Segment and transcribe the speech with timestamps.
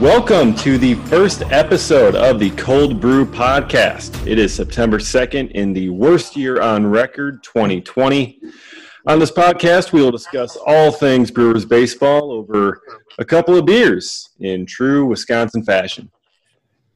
[0.00, 4.26] Welcome to the first episode of the Cold Brew Podcast.
[4.26, 8.40] It is September 2nd in the worst year on record, 2020.
[9.06, 12.80] On this podcast, we will discuss all things Brewers baseball over
[13.18, 16.10] a couple of beers in true Wisconsin fashion.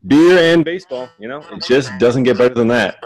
[0.07, 3.05] Beer and baseball, you know, it just doesn't get better than that.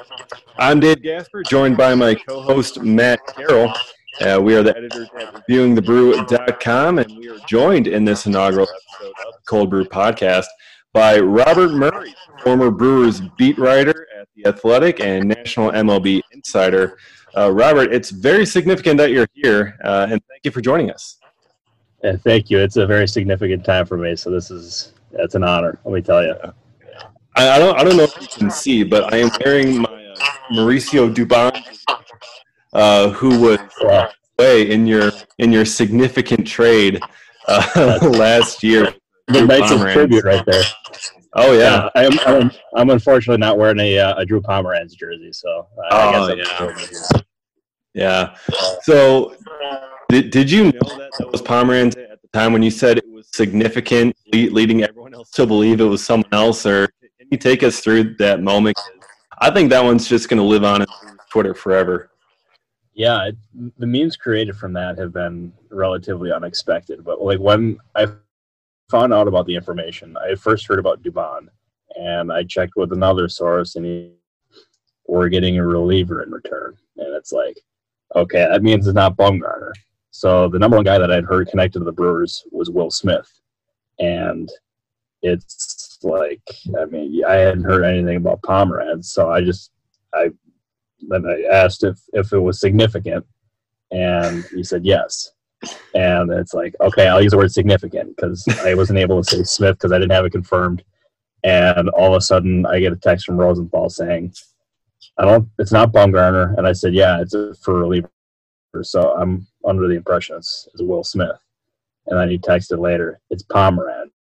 [0.59, 3.73] I'm Dave Gasper, joined by my co host, Matt Carroll.
[4.21, 9.15] Uh, we are the editors at reviewingthebrew.com, and we are joined in this inaugural episode
[9.27, 10.47] of the Cold Brew Podcast
[10.93, 16.99] by Robert Murray, former Brewers beat writer at The Athletic and National MLB Insider.
[17.37, 21.19] Uh, Robert, it's very significant that you're here, uh, and thank you for joining us.
[22.03, 22.59] Yeah, thank you.
[22.59, 25.79] It's a very significant time for me, so this is that's an honor.
[25.85, 26.35] Let me tell you.
[27.37, 30.07] I, I don't, I don't know if you can see, but I am wearing my
[30.07, 30.17] uh,
[30.53, 31.53] Mauricio Dubon
[32.79, 33.59] uh, who was
[34.39, 37.01] way in your in your significant trade
[37.49, 38.95] uh, last year.
[39.27, 40.63] The Knights of tribute right there.
[41.35, 45.33] Oh yeah, yeah I'm, I'm, I'm unfortunately not wearing a, uh, a Drew Pomeranz jersey,
[45.33, 47.21] so I, oh, I yeah.
[47.93, 48.37] Yeah.
[48.83, 49.37] So,
[50.09, 53.11] did, did you know that that was Pomeranz at the time when you said it
[53.11, 56.65] was significant, leading everyone else to believe it was someone else?
[56.65, 58.79] Or can you take us through that moment?
[59.41, 60.87] I think that one's just going to live on
[61.31, 62.11] Twitter forever
[62.99, 63.37] yeah, it,
[63.79, 67.05] the memes created from that have been relatively unexpected.
[67.05, 68.09] But like when I
[68.91, 71.47] found out about the information, I first heard about Dubon,
[71.97, 74.11] and I checked with another source, and he,
[75.07, 77.61] we're getting a reliever in return, and it's like,
[78.17, 79.71] okay, that means it's not Bumgarner.
[80.11, 83.31] So the number one guy that I'd heard connected to the Brewers was Will Smith,
[84.01, 84.51] and
[85.23, 86.43] it's like,
[86.77, 89.71] I mean, I hadn't heard anything about Pomeranz, so I just
[90.13, 90.31] I
[91.01, 93.25] then I asked if if it was significant,
[93.91, 95.33] and he said yes.
[95.95, 99.43] And it's like, okay, I'll use the word significant because I wasn't able to say
[99.43, 100.85] Smith because I didn't have it confirmed.
[101.43, 104.35] And all of a sudden, I get a text from Rosenthal saying,
[105.19, 108.11] "I don't, it's not Bumgarner." And I said, "Yeah, it's a for reliever."
[108.83, 111.39] So I'm under the impression it's, it's Will Smith.
[112.07, 114.11] And then he texted later, "It's Pomeranz."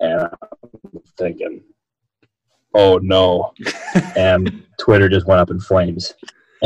[0.00, 1.62] And I'm thinking,
[2.74, 3.52] oh no,
[4.16, 6.14] and Twitter just went up in flames.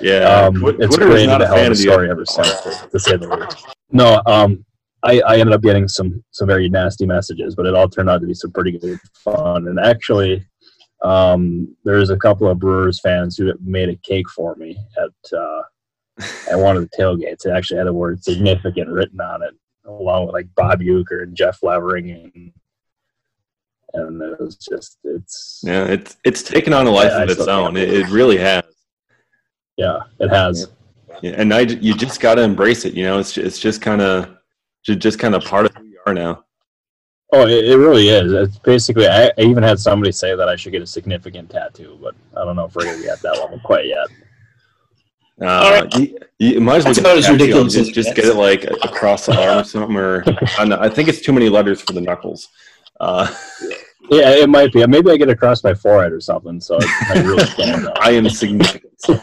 [0.00, 3.16] yeah, um, Twitter it's created a hell of a story ever since, to, to say
[3.16, 3.66] the least.
[3.90, 4.64] No, um,
[5.02, 8.20] I, I ended up getting some some very nasty messages, but it all turned out
[8.20, 9.68] to be some pretty good fun.
[9.68, 10.44] And actually,
[11.02, 15.62] um, there's a couple of Brewers fans who made a cake for me at uh,
[16.50, 17.44] at one of the tailgates.
[17.44, 21.36] It actually had the word "significant" written on it, along with like Bob Uecker and
[21.36, 22.52] Jeff Levering and
[23.94, 27.76] and it was just it's yeah it's it's taken on a life of its own.
[27.76, 28.64] It, it, really has.
[29.76, 30.68] Yeah it has.
[31.22, 33.18] Yeah, and I, you just got to embrace it you know?
[33.18, 34.36] It's it's just kind of
[34.82, 36.44] just kind of part of who you are now.
[37.32, 38.32] Oh it, it really is.
[38.32, 41.98] It's basically I, I, even had somebody say that i should get a significant tattoo
[42.02, 44.06] but i don't know if we're gonna get that level quite yet.
[45.40, 45.94] Uh, right.
[45.98, 47.74] you, you, might as well get it ridiculous.
[47.74, 50.22] Just, just get it like across the arm or something, or
[50.58, 52.50] I, I think it's too many letters for the knuckles.
[53.00, 53.34] Uh,
[54.10, 54.86] yeah, it might be.
[54.86, 56.60] Maybe I get across my forehead or something.
[56.60, 58.92] So I really stand I am significant.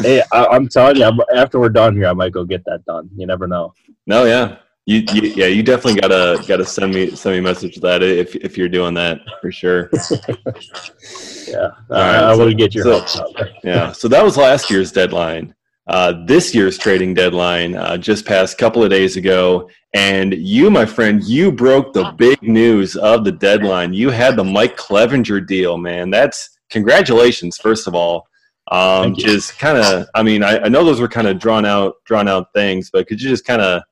[0.00, 3.08] hey, I, am telling you, after we're done here, I might go get that done.
[3.16, 3.72] You never know.
[4.06, 4.56] No, yeah,
[4.86, 8.34] you, you yeah, you definitely gotta gotta send me send me a message that if
[8.36, 9.88] if you're doing that for sure.
[11.48, 13.32] yeah, uh, I will get your so,
[13.62, 15.54] Yeah, so that was last year's deadline.
[15.86, 20.70] Uh, this year's trading deadline uh, just passed a couple of days ago, and you,
[20.70, 23.92] my friend, you broke the big news of the deadline.
[23.92, 26.10] You had the Mike Clevinger deal, man.
[26.10, 28.26] That's congratulations, first of all.
[28.70, 31.96] Um, just kind of, I mean, I, I, know those were kind of drawn out,
[32.06, 33.82] drawn out things, but could you just kind of,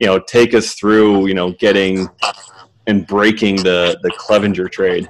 [0.00, 2.06] you know, take us through, you know, getting
[2.86, 5.08] and breaking the the Clevinger trade?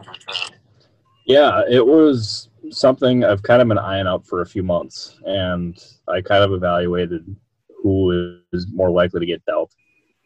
[1.27, 5.77] Yeah, it was something I've kind of been eyeing up for a few months, and
[6.11, 7.25] I kind of evaluated
[7.83, 9.75] who is more likely to get dealt.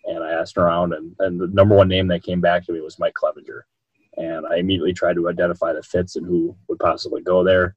[0.05, 2.81] And I asked around, and, and the number one name that came back to me
[2.81, 3.63] was Mike Clevinger.
[4.17, 7.77] And I immediately tried to identify the fits and who would possibly go there.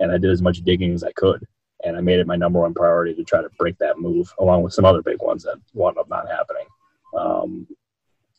[0.00, 1.46] And I did as much digging as I could.
[1.84, 4.62] And I made it my number one priority to try to break that move, along
[4.62, 6.66] with some other big ones that wound up not happening.
[7.16, 7.66] Um,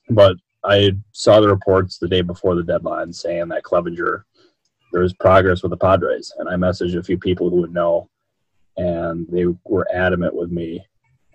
[0.09, 4.23] but I saw the reports the day before the deadline saying that Clevinger
[4.95, 8.09] there was progress with the Padres, and I messaged a few people who would know,
[8.77, 10.85] and they were adamant with me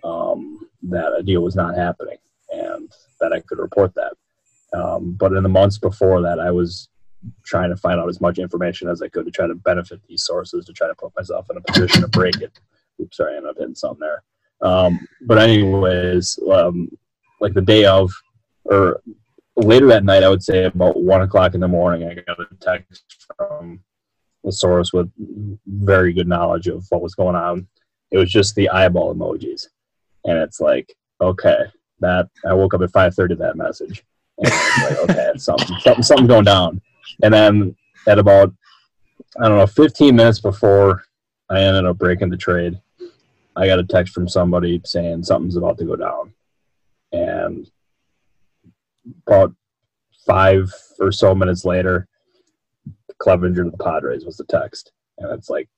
[0.03, 2.17] um, that a deal was not happening
[2.51, 4.13] and that I could report that.
[4.73, 6.89] Um, but in the months before that, I was
[7.43, 10.23] trying to find out as much information as I could to try to benefit these
[10.23, 12.59] sources to try to put myself in a position to break it.
[12.99, 14.23] Oops, sorry, I ended up hitting something there.
[14.61, 16.89] Um, but anyways, um,
[17.39, 18.11] like the day of,
[18.65, 19.01] or
[19.55, 22.47] later that night, I would say about one o'clock in the morning, I got a
[22.59, 23.03] text
[23.35, 23.81] from
[24.45, 25.11] a source with
[25.67, 27.67] very good knowledge of what was going on.
[28.11, 29.67] It was just the eyeball emojis,
[30.25, 31.59] and it's like, okay,
[31.99, 34.03] that I woke up at five thirty that message,
[34.37, 36.81] and it's like, okay, it's something, something, something going down.
[37.23, 37.75] And then
[38.07, 38.53] at about
[39.39, 41.03] I don't know, fifteen minutes before
[41.49, 42.79] I ended up breaking the trade,
[43.55, 46.33] I got a text from somebody saying something's about to go down,
[47.11, 47.69] and
[49.25, 49.53] about
[50.25, 52.07] five or so minutes later,
[53.21, 55.69] Clevinger to the Padres was the text, and it's like,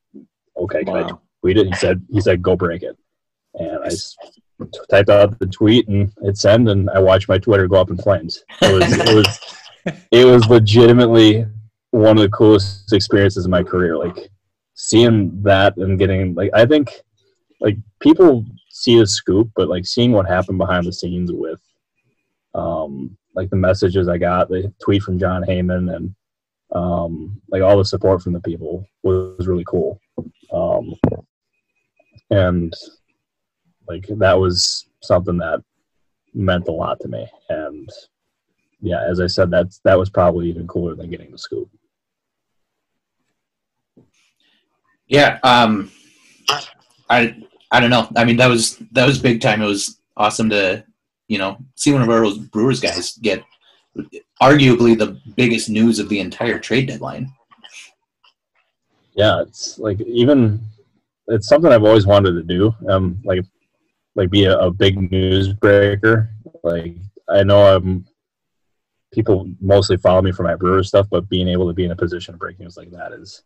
[0.58, 1.08] okay, can wow.
[1.08, 1.12] I
[1.42, 1.68] tweet it?
[1.68, 2.98] He said, he said, go break it,
[3.56, 3.90] and I
[4.90, 7.98] typed out the tweet and it sent, and I watched my Twitter go up in
[7.98, 8.44] flames.
[8.62, 9.40] It was, it was,
[10.12, 11.46] it was legitimately
[11.92, 13.98] one of the coolest experiences in my career.
[13.98, 14.30] Like
[14.74, 16.92] seeing that and getting like, I think
[17.60, 21.60] like people see the scoop, but like seeing what happened behind the scenes with
[22.56, 26.16] um, like the messages I got, the tweet from Jon Heyman, and
[26.74, 30.00] um, like all the support from the people was really cool.
[30.52, 30.96] Um,
[32.30, 32.74] and
[33.88, 35.64] like that was something that
[36.34, 37.28] meant a lot to me.
[37.50, 37.90] And
[38.82, 41.70] yeah, as I said, that's that was probably even cooler than getting the scoop.
[45.08, 45.92] Yeah, um,
[47.10, 47.36] I
[47.72, 48.08] I don't know.
[48.16, 49.62] I mean, that was that was big time.
[49.62, 50.84] It was awesome to
[51.28, 53.44] you know, see one of our Brewers guys get
[54.42, 57.32] arguably the biggest news of the entire trade deadline.
[59.16, 60.62] Yeah, it's like even
[61.28, 62.74] it's something I've always wanted to do.
[62.90, 63.46] Um, like
[64.16, 66.30] like be a, a big news breaker.
[66.64, 66.96] Like
[67.30, 68.06] I know I'm
[69.14, 71.96] people mostly follow me for my brewer stuff, but being able to be in a
[71.96, 73.44] position of breaking news like that is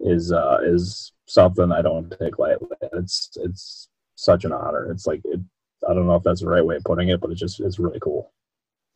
[0.00, 2.68] is uh, is something I don't take lightly.
[2.92, 4.90] It's it's such an honor.
[4.90, 5.40] It's like it,
[5.88, 7.78] I don't know if that's the right way of putting it, but it's just it's
[7.78, 8.32] really cool.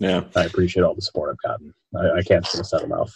[0.00, 1.72] Yeah, I appreciate all the support I've gotten.
[1.94, 3.14] I, I can't stress that enough.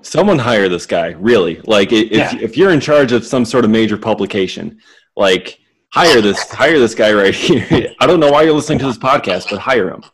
[0.00, 1.60] Someone hire this guy, really.
[1.64, 2.34] Like, if yeah.
[2.40, 4.78] if you're in charge of some sort of major publication,
[5.16, 5.58] like
[5.92, 7.92] hire this hire this guy right here.
[8.00, 10.04] I don't know why you're listening to this podcast, but hire him.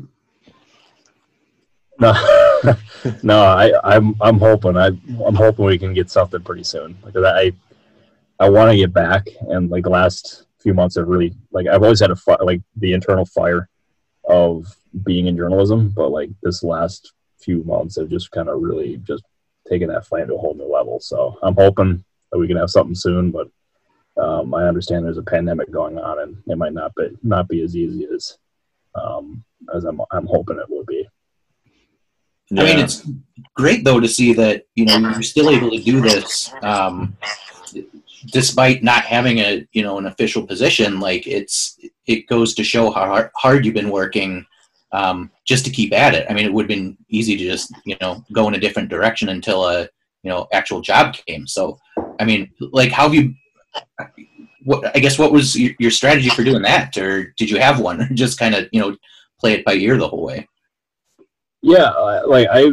[2.00, 2.12] no,
[3.22, 7.24] no, I, I'm I'm hoping I I'm hoping we can get something pretty soon because
[7.24, 7.52] I
[8.40, 11.82] I want to get back and like the last few months have really like I've
[11.82, 13.68] always had a fi- like the internal fire
[14.28, 14.66] of
[15.02, 19.24] being in journalism, but like this last few months have just kind of really just
[19.68, 21.00] taken that flame to a whole new level.
[21.00, 23.48] So I'm hoping that we can have something soon, but
[24.22, 27.62] um, I understand there's a pandemic going on, and it might not be not be
[27.62, 28.38] as easy as
[28.94, 29.44] um,
[29.74, 31.06] as I'm I'm hoping it would be.
[32.50, 32.62] Yeah.
[32.62, 33.08] I mean, it's
[33.54, 37.16] great though to see that you know you're still able to do this um,
[38.26, 42.90] despite not having a you know an official position like it's it goes to show
[42.90, 44.46] how hard, hard you've been working
[44.94, 46.26] um, just to keep at it.
[46.30, 48.88] I mean it would have been easy to just you know go in a different
[48.88, 49.82] direction until a
[50.22, 51.46] you know actual job came.
[51.46, 51.78] So
[52.20, 53.34] i mean like how have you
[54.64, 56.96] what i guess what was your strategy for doing that?
[56.96, 58.00] Or did you have one?
[58.02, 58.96] Or just kind of you know
[59.40, 60.48] play it by ear the whole way?
[61.60, 61.90] Yeah
[62.26, 62.72] like i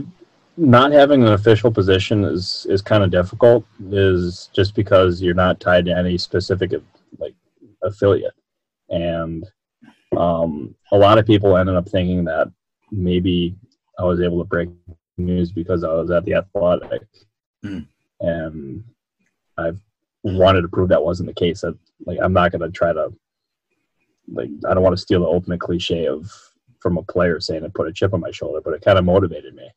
[0.57, 5.59] not having an official position is is kind of difficult is just because you're not
[5.59, 6.71] tied to any specific
[7.17, 7.33] like
[7.81, 8.35] affiliate.
[8.89, 9.45] And
[10.21, 12.51] um, a lot of people ended up thinking that
[12.91, 13.55] maybe
[13.99, 14.69] i was able to break
[15.17, 17.07] news because i was at the athletic
[17.63, 17.85] mm.
[18.19, 18.83] and
[19.57, 19.79] i've
[20.23, 23.11] wanted to prove that wasn't the case that like i'm not going to try to
[24.27, 26.29] like i don't want to steal the ultimate cliche of
[26.79, 29.05] from a player saying it put a chip on my shoulder but it kind of
[29.05, 29.69] motivated me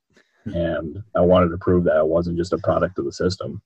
[0.46, 3.62] and I wanted to prove that I wasn't just a product of the system.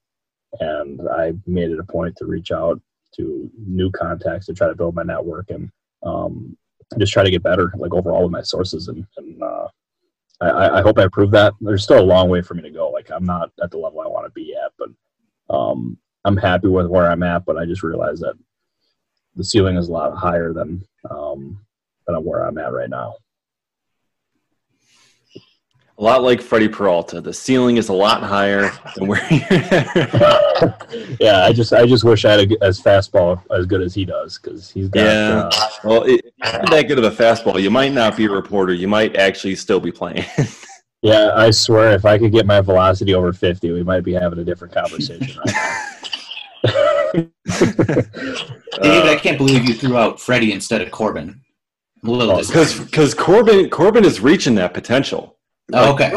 [0.60, 2.80] And I made it a point to reach out
[3.16, 5.70] to new contacts to try to build my network and
[6.02, 6.56] um,
[6.98, 8.88] just try to get better, like overall with my sources.
[8.88, 9.68] And, and uh,
[10.40, 11.52] I, I, hope I prove that.
[11.60, 12.88] There's still a long way for me to go.
[12.90, 16.68] Like I'm not at the level I want to be at, but um, I'm happy
[16.68, 17.44] with where I'm at.
[17.44, 18.34] But I just realized that
[19.36, 21.60] the ceiling is a lot higher than um,
[22.06, 23.16] than where I'm at right now
[25.98, 27.20] a lot like Freddie Peralta.
[27.20, 29.40] The ceiling is a lot higher than where you're
[31.20, 34.04] yeah, I just I just wish I had a, as fastball as good as he
[34.04, 35.00] does because he's got.
[35.00, 35.50] Yeah.
[35.52, 38.72] Uh, well, it, that good of a fastball, you might not be a reporter.
[38.72, 40.24] You might actually still be playing.
[41.02, 44.38] yeah, I swear, if I could get my velocity over fifty, we might be having
[44.38, 45.84] a different conversation right now.
[48.82, 51.40] David, I can't believe you threw out Freddie instead of Corbin.
[52.02, 55.37] Because because Corbin Corbin is reaching that potential.
[55.72, 56.12] Okay.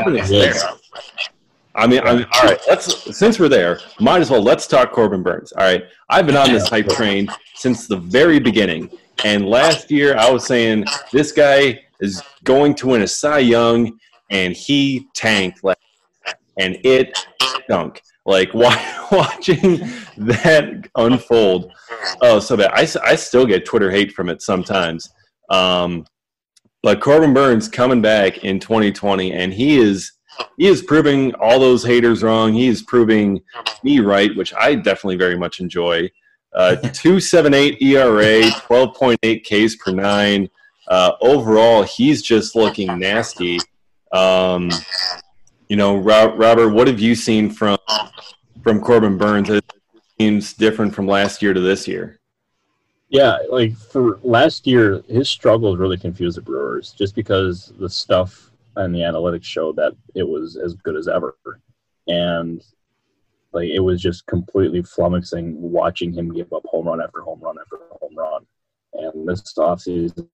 [1.74, 2.60] I mean, I mean, all right.
[2.68, 5.52] Let's since we're there, might as well let's talk Corbin Burnes.
[5.54, 8.90] All right, I've been on this hype train since the very beginning.
[9.24, 13.98] And last year, I was saying this guy is going to win a Cy Young,
[14.30, 15.62] and he tanked,
[16.58, 17.18] and it
[17.64, 18.02] stunk.
[18.26, 19.78] Like watching
[20.18, 21.72] that unfold,
[22.22, 22.72] oh, so bad.
[22.74, 25.10] I, I still get Twitter hate from it sometimes.
[25.50, 26.06] Um,
[26.84, 30.14] but Corbin Burnes coming back in 2020, and he is
[30.58, 32.54] he is proving all those haters wrong.
[32.54, 33.42] He is proving
[33.84, 36.10] me right, which I definitely very much enjoy.
[36.54, 40.50] Uh, 278 ERA, 12.8 Ks per nine.
[40.88, 43.60] Uh, overall, he's just looking nasty.
[44.12, 44.70] Um,
[45.70, 47.78] you know, Robert, what have you seen from
[48.64, 49.50] from Corbin Burnes?
[49.50, 49.64] It
[50.20, 52.21] seems different from last year to this year.
[53.12, 58.52] Yeah, like for last year, his struggles really confused the Brewers, just because the stuff
[58.78, 61.36] and the analytics showed that it was as good as ever,
[62.08, 62.64] and
[63.52, 67.58] like it was just completely flummoxing watching him give up home run after home run
[67.60, 68.46] after home run.
[68.94, 70.26] And this offseason,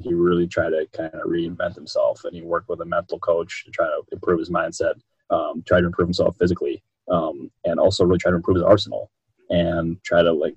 [0.00, 3.64] he really tried to kind of reinvent himself, and he worked with a mental coach
[3.66, 4.94] to try to improve his mindset,
[5.28, 9.10] um, try to improve himself physically, um, and also really try to improve his arsenal
[9.50, 10.56] and try to like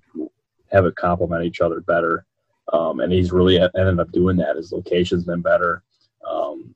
[0.75, 2.25] have it complement each other better.
[2.73, 4.55] Um, and he's really ended up doing that.
[4.55, 5.83] His location's been better,
[6.27, 6.73] um,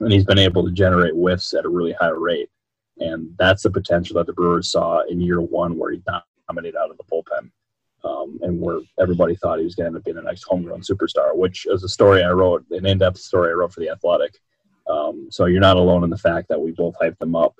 [0.00, 2.50] and he's been able to generate whiffs at a really high rate.
[2.98, 6.02] And that's the potential that the Brewers saw in year one, where he
[6.48, 7.50] dominated out of the bullpen
[8.04, 10.82] um, and where everybody thought he was going to end up being the next homegrown
[10.82, 14.34] superstar, which is a story I wrote, an in-depth story I wrote for the Athletic.
[14.88, 17.54] Um, so you're not alone in the fact that we both hyped him up,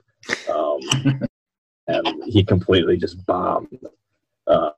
[0.52, 0.80] um,
[1.86, 3.78] and he completely just bombed.
[4.46, 4.70] Uh,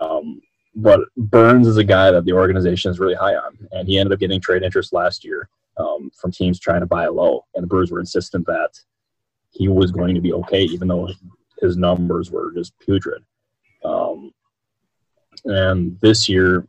[0.00, 0.40] um,
[0.74, 4.12] but Burnes is a guy that the organization is really high on, and he ended
[4.12, 5.48] up getting trade interest last year
[5.78, 8.78] um, from teams trying to buy low, and the Brewers were insistent that
[9.50, 11.08] he was going to be okay, even though
[11.60, 13.22] his numbers were just putrid.
[13.84, 14.32] Um,
[15.44, 16.66] and this year,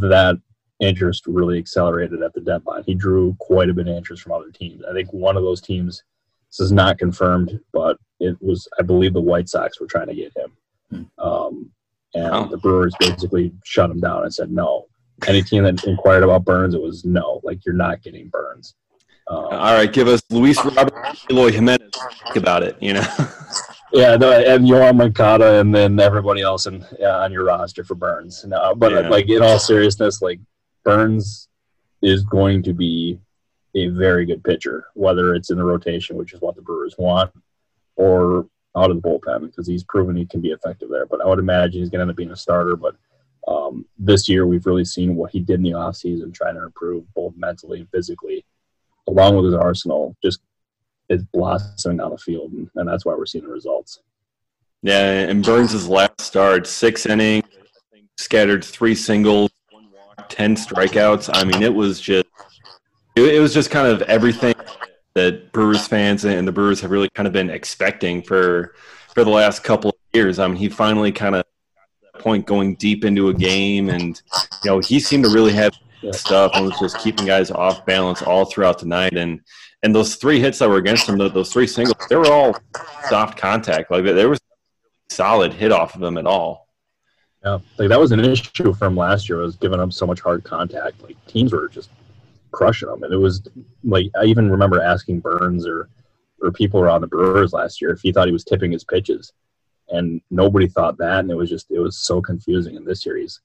[0.00, 0.40] that
[0.80, 2.82] interest really accelerated at the deadline.
[2.84, 4.82] He drew quite a bit of interest from other teams.
[4.84, 6.02] I think one of those teams,
[6.50, 10.14] this is not confirmed, but it was, I believe, the White Sox were trying to
[10.14, 10.52] get him.
[10.90, 11.24] Hmm.
[11.24, 11.70] Um,
[12.14, 14.86] and the Brewers basically shut him down and said no.
[15.26, 18.74] Any team that inquired about Burnes, it was no, like you're not getting Burnes.
[19.28, 20.94] Um, All right, give us Luis Robert,
[21.30, 21.92] Eloy Jimenez.
[22.24, 23.06] Think about it, you know.
[23.92, 27.94] Yeah, no, and Yoan Moncada, and then everybody else in, yeah, on your roster for
[27.94, 28.42] Burnes.
[28.46, 29.08] No, but yeah.
[29.10, 30.40] like in all seriousness, like
[30.82, 31.48] Burnes
[32.00, 33.18] is going to be
[33.74, 37.32] a very good pitcher, whether it's in the rotation, which is what the Brewers want,
[37.96, 41.06] or out of the bullpen because he's proven he can be effective there.
[41.06, 42.76] But I would imagine he's going to end up being a starter.
[42.76, 42.96] But
[43.46, 47.04] um, this year, we've really seen what he did in the offseason, trying to improve
[47.14, 48.44] both mentally and physically,
[49.06, 50.16] along with his arsenal.
[50.22, 50.40] Just
[51.08, 54.00] is blossoming on the field, and, and that's why we're seeing the results.
[54.82, 57.44] Yeah, and Burnes' last start, six innings,
[58.16, 61.30] scattered three singles, one walk, ten strikeouts.
[61.32, 62.26] I mean, it was just
[63.14, 64.54] it was just kind of everything
[65.14, 68.74] that Brewers fans and the Brewers have really kind of been expecting for
[69.14, 70.38] for the last couple of years.
[70.38, 71.44] I mean, he finally kind of
[72.18, 74.20] point going deep into a game, and
[74.64, 75.72] you know, he seemed to really have
[76.12, 79.16] stuff and was just keeping guys off balance all throughout the night.
[79.16, 79.40] And
[79.82, 82.56] and those three hits that were against him, those three singles, they were all
[83.08, 83.90] soft contact.
[83.90, 84.40] Like there was
[85.10, 86.68] solid hit off of them at all.
[87.44, 89.38] Yeah, like that was an issue from last year.
[89.38, 91.02] Was giving up so much hard contact.
[91.02, 91.90] Like teams were just
[92.52, 93.42] crushing them, and it was
[93.84, 95.88] like I even remember asking Burnes or
[96.40, 99.32] or people around the Brewers last year if he thought he was tipping his pitches,
[99.88, 102.76] and nobody thought that, and it was just it was so confusing.
[102.76, 103.40] In this series,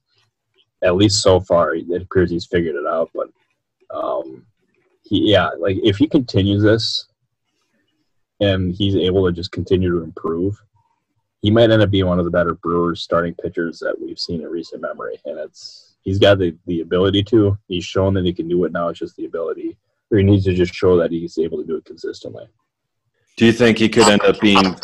[0.83, 3.09] at least so far, it appears he's figured it out.
[3.13, 3.29] But
[3.95, 4.45] um,
[5.03, 7.07] he, yeah, like if he continues this
[8.39, 10.61] and he's able to just continue to improve,
[11.41, 14.41] he might end up being one of the better Brewers starting pitchers that we've seen
[14.41, 15.19] in recent memory.
[15.25, 17.57] And it's he's got the, the ability to.
[17.67, 18.89] He's shown that he can do it now.
[18.89, 19.77] It's just the ability,
[20.11, 22.47] or he needs to just show that he's able to do it consistently.
[23.35, 24.75] Do you think he could end up being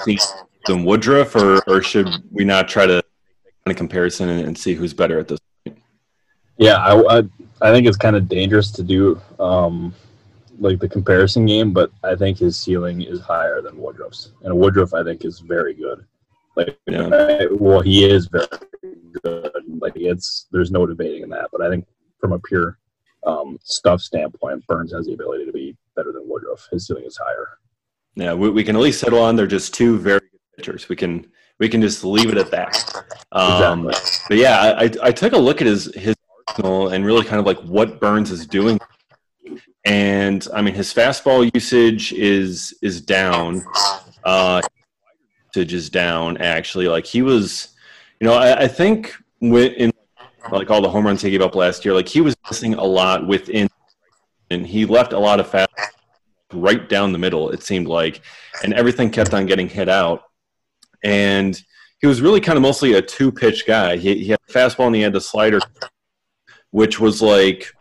[0.66, 3.04] than Woodruff, or, or should we not try to
[3.66, 5.78] kind of comparison and, and see who's better at this point?
[6.58, 7.24] Yeah, I, I,
[7.62, 9.20] I think it's kind of dangerous to do.
[9.40, 9.94] Um,
[10.60, 14.94] like the comparison game, but I think his ceiling is higher than Woodruff's, and Woodruff
[14.94, 16.06] I think is very good.
[16.56, 17.08] Like, yeah.
[17.08, 18.48] I, well, he is very
[19.24, 19.52] good.
[19.80, 21.50] Like it's there's no debating in that.
[21.52, 21.86] But I think
[22.20, 22.78] from a pure
[23.26, 26.68] um, stuff standpoint, Burnes has the ability to be better than Woodruff.
[26.72, 27.58] His ceiling is higher.
[28.16, 30.90] Yeah, we, we can at least settle on they're just two very good pitchers.
[30.90, 31.28] We can
[31.60, 33.06] we can just leave it at that.
[33.32, 34.26] Um, exactly.
[34.30, 36.16] But yeah, I, I took a look at his his
[36.48, 38.80] arsenal and really kind of like what Burnes is doing
[39.86, 43.64] and I mean his fastball usage is is down.
[44.24, 44.62] Uh,
[45.54, 46.88] usage is down actually.
[46.88, 47.73] Like he was,
[48.24, 49.92] you know, I, I think in
[50.50, 52.84] like all the home runs he gave up last year, like he was missing a
[52.84, 53.68] lot within,
[54.50, 55.68] and he left a lot of fast
[56.54, 57.50] right down the middle.
[57.50, 58.22] It seemed like,
[58.64, 60.24] and everything kept on getting hit out,
[61.04, 61.62] and
[62.00, 63.98] he was really kind of mostly a two pitch guy.
[63.98, 65.60] He, he had a fastball and he had the slider,
[66.72, 67.74] which was like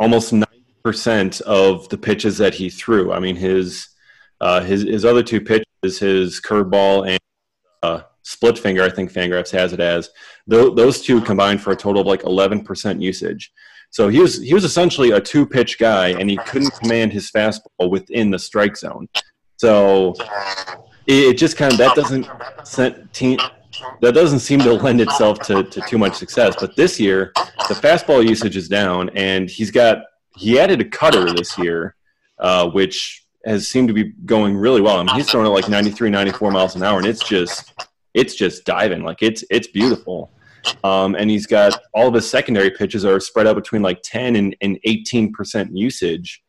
[0.00, 3.12] almost ninety percent of the pitches that he threw.
[3.12, 3.90] I mean his
[4.40, 7.20] uh, his his other two pitches, his curveball and
[7.84, 10.10] uh, split finger, I think Fangraphs has it as.
[10.50, 13.52] Th- those two combined for a total of like 11% usage.
[13.90, 17.30] So he was he was essentially a two pitch guy, and he couldn't command his
[17.30, 19.06] fastball within the strike zone.
[19.58, 20.14] So
[21.06, 22.26] it, just kind of that doesn't
[24.00, 26.54] that doesn't seem to lend itself to, to too much success.
[26.58, 27.32] But this year,
[27.68, 29.98] the fastball usage is down, and he's got
[30.36, 31.94] he added a cutter this year,
[32.38, 34.96] uh, which has seemed to be going really well.
[34.98, 37.74] I mean, he's throwing at like 93, 94 miles an hour, and it's just
[38.14, 40.30] it's just diving like it's it's beautiful.
[40.84, 44.36] Um, and he's got all of his secondary pitches are spread out between like 10
[44.36, 46.42] and, and 18 percent usage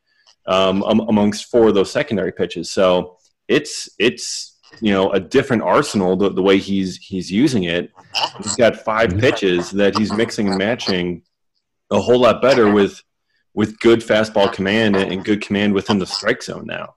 [0.46, 2.72] um, amongst four of those secondary pitches.
[2.72, 3.18] So
[3.48, 7.92] it's it's you know a different arsenal the, the way he's he's using it.
[8.38, 9.20] He's got five mm-hmm.
[9.20, 11.24] pitches that he's mixing and matching
[11.92, 13.02] a whole lot better with
[13.54, 16.96] with good fastball command and good command within the strike zone now.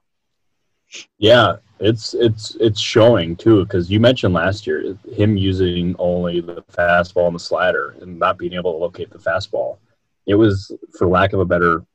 [1.17, 6.63] Yeah, it's it's it's showing too because you mentioned last year him using only the
[6.71, 9.77] fastball and the slider and not being able to locate the fastball.
[10.25, 11.85] It was, for lack of a better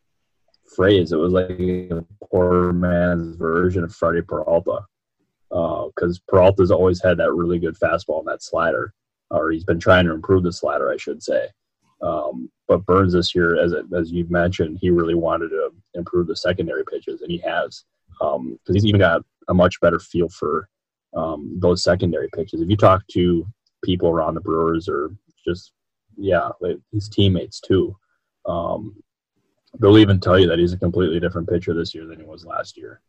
[0.74, 4.80] phrase, it was like a poor man's version of Freddie Peralta
[5.48, 8.94] because uh, Peralta's always had that really good fastball and that slider,
[9.30, 11.48] or he's been trying to improve the slider, I should say.
[12.00, 16.36] Um, but Burnes this year, as as you've mentioned, he really wanted to improve the
[16.36, 17.84] secondary pitches, and he has
[18.22, 20.68] um, because he's even got a much better feel for
[21.16, 22.60] um, those secondary pitches.
[22.60, 23.46] If you talk to
[23.84, 25.10] people around the Brewers or
[25.44, 25.72] just
[26.16, 26.50] yeah,
[26.92, 27.96] his teammates too,
[28.46, 28.96] um,
[29.80, 32.44] they'll even tell you that he's a completely different pitcher this year than he was
[32.44, 33.00] last year.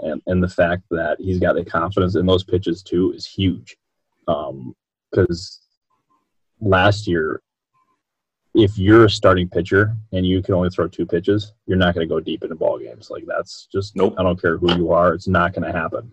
[0.00, 3.76] And and the fact that he's got the confidence in those pitches too is huge.
[4.26, 5.60] Because
[6.60, 7.40] um, last year
[8.56, 12.08] if you're a starting pitcher and you can only throw two pitches, you're not going
[12.08, 13.10] to go deep into ball games.
[13.10, 14.14] Like that's just nope.
[14.18, 16.12] I don't care who you are, it's not going to happen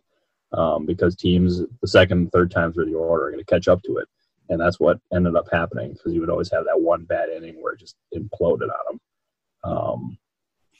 [0.52, 3.82] um, because teams the second, third times through the order are going to catch up
[3.84, 4.10] to it,
[4.50, 7.62] and that's what ended up happening because you would always have that one bad inning
[7.62, 9.00] where it just imploded on them.
[9.64, 10.18] Um,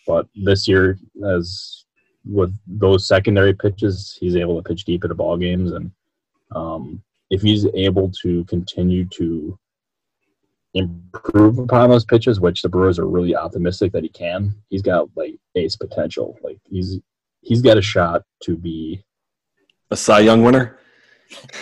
[0.06, 1.86] but this year, as
[2.26, 5.92] with those secondary pitches, he's able to pitch deep into ball games, and
[6.54, 9.58] um, if he's able to continue to
[10.74, 14.56] improve upon those pitches, which the Brewers are really optimistic that he can.
[14.70, 16.38] He's got like ace potential.
[16.44, 17.00] Like he's
[17.42, 19.04] he's got a shot to be
[19.92, 20.78] a Cy Young winner.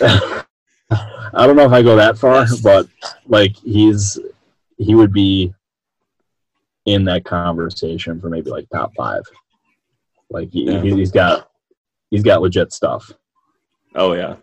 [0.00, 2.86] I don't know if I go that far, but
[3.26, 4.18] like he's
[4.78, 5.54] he would be
[6.86, 9.22] in that conversation for maybe like top five.
[10.30, 10.80] Like he, yeah.
[10.80, 11.50] he's got
[12.10, 13.12] he's got legit stuff.
[13.94, 14.36] Oh yeah,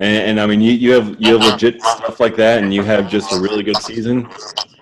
[0.00, 2.82] and, and, I mean, you, you have you have legit stuff like that, and you
[2.82, 4.28] have just a really good season.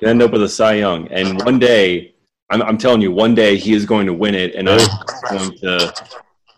[0.01, 2.15] You end up with a Cy Young, and one day,
[2.51, 4.89] I'm, I'm telling you, one day he is going to win it, and I'm
[5.31, 5.95] going to,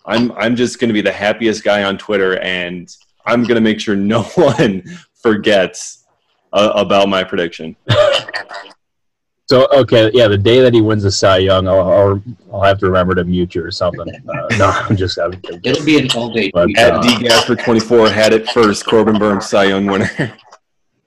[0.07, 2.89] I'm I'm just going to be the happiest guy on Twitter, and
[3.27, 6.05] I'm going to make sure no one forgets
[6.53, 7.77] uh, about my prediction.
[9.47, 12.79] So okay, yeah, the day that he wins the Cy Young, I'll, I'll, I'll have
[12.79, 14.09] to remember to mute you or something.
[14.09, 16.51] Uh, no, I'm just I'm, It'll be an all day.
[16.55, 18.87] At uh, D Gasper 24 had it first.
[18.87, 20.11] Corbin Burnes Cy Young winner.
[20.19, 20.33] yeah,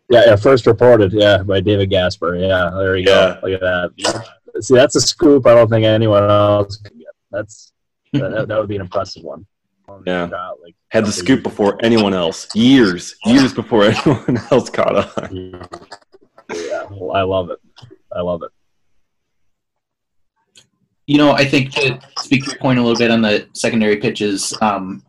[0.09, 2.35] yeah, first reported, yeah, by David Gasper.
[2.35, 3.39] Yeah, there you yeah.
[3.41, 3.47] go.
[3.47, 4.63] Look at that.
[4.63, 5.47] See, that's a scoop.
[5.47, 7.07] I don't think anyone else can get.
[7.31, 7.71] That's
[8.13, 9.47] that, that would be an impressive one.
[10.05, 10.25] Yeah,
[10.61, 12.53] like, had the scoop before anyone else.
[12.55, 15.65] Years, years before anyone else caught on.
[16.53, 17.59] Yeah, well, I love it.
[18.15, 18.51] I love it.
[21.05, 23.97] You know, I think to speak to your point a little bit on the secondary
[23.97, 25.03] pitches, um,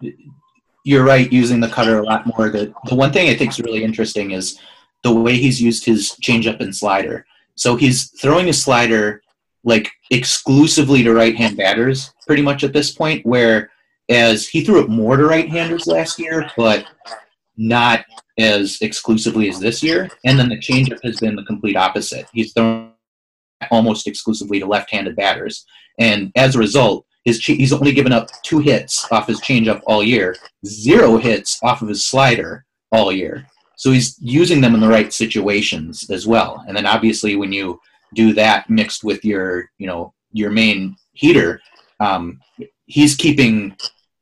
[0.84, 2.50] you're right, using the cutter a lot more.
[2.50, 4.58] The, the one thing I think is really interesting is
[5.02, 7.26] the way he's used his changeup and slider.
[7.56, 9.22] So he's throwing a slider
[9.64, 13.70] like exclusively to right hand batters pretty much at this point, where
[14.08, 16.87] as he threw it more to right handers last year, but
[17.56, 18.04] not
[18.38, 20.08] as exclusively as this year.
[20.24, 22.26] And then the changeup has been the complete opposite.
[22.32, 22.88] He's thrown
[23.71, 25.64] almost exclusively to left-handed batters,
[25.99, 30.03] and as a result, his he's only given up two hits off his changeup all
[30.03, 33.47] year, zero hits off of his slider all year.
[33.77, 36.64] So he's using them in the right situations as well.
[36.66, 37.81] And then obviously, when you
[38.14, 41.61] do that mixed with your you know your main heater,
[42.01, 42.40] um,
[42.87, 43.77] he's keeping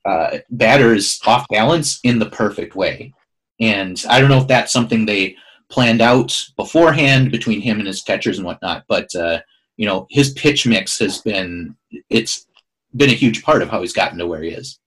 [0.05, 3.13] uh, batters off balance in the perfect way.
[3.61, 5.37] And I don't know if that's something they
[5.69, 8.85] planned out beforehand between him and his catchers and whatnot.
[8.89, 9.41] But uh,
[9.77, 11.77] you know, his pitch mix has been
[12.11, 12.47] it's
[12.95, 14.79] been a huge part of how he's gotten to where he is.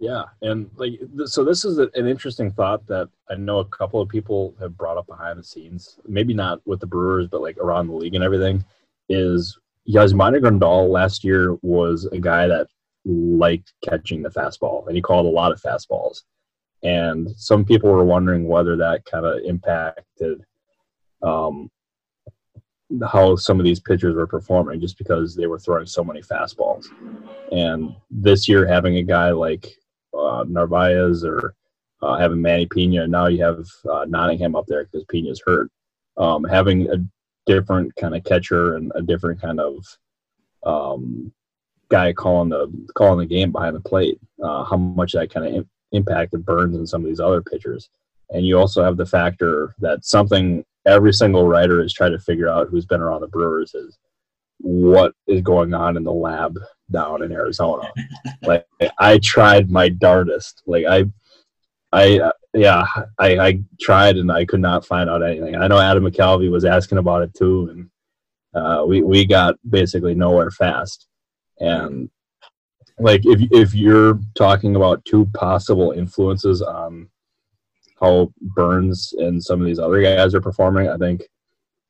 [0.00, 4.08] Yeah, and like so, this is an interesting thought that I know a couple of
[4.08, 5.98] people have brought up behind the scenes.
[6.06, 8.64] Maybe not with the Brewers, but like around the league and everything.
[9.08, 9.56] Is
[9.88, 12.68] Yasmani Grandal last year was a guy that
[13.04, 16.22] liked catching the fastball, and he called a lot of fastballs.
[16.84, 20.44] And some people were wondering whether that kind of impacted
[21.22, 21.70] um,
[23.10, 26.86] how some of these pitchers were performing, just because they were throwing so many fastballs.
[27.50, 29.66] And this year, having a guy like
[30.16, 31.54] uh, Narvaez or
[32.02, 35.70] uh, having Manny Pena, now you have uh, Nottingham up there because Pena's hurt.
[36.16, 37.04] Um, having a
[37.46, 39.84] different kind of catcher and a different kind of
[40.64, 41.32] um,
[41.88, 44.18] guy calling the calling the game behind the plate.
[44.42, 47.88] Uh, how much that kind of Im- of Burnes and some of these other pitchers.
[48.30, 52.48] And you also have the factor that something every single writer is trying to figure
[52.48, 53.98] out who's been around the Brewers is
[54.58, 56.58] what is going on in the lab
[56.90, 57.90] down in Arizona.
[58.42, 58.66] like
[58.98, 60.62] I tried my darndest.
[60.66, 61.04] Like I,
[61.92, 62.86] I uh, yeah,
[63.18, 65.56] I, I tried and I could not find out anything.
[65.56, 67.90] I know Adam McCalvy was asking about it too, and
[68.54, 71.06] uh, we we got basically nowhere fast.
[71.60, 72.10] And
[72.98, 77.08] like if if you're talking about two possible influences on
[78.00, 81.22] how Burnes and some of these other guys are performing, I think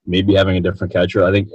[0.06, 1.24] maybe having a different catcher.
[1.24, 1.48] I think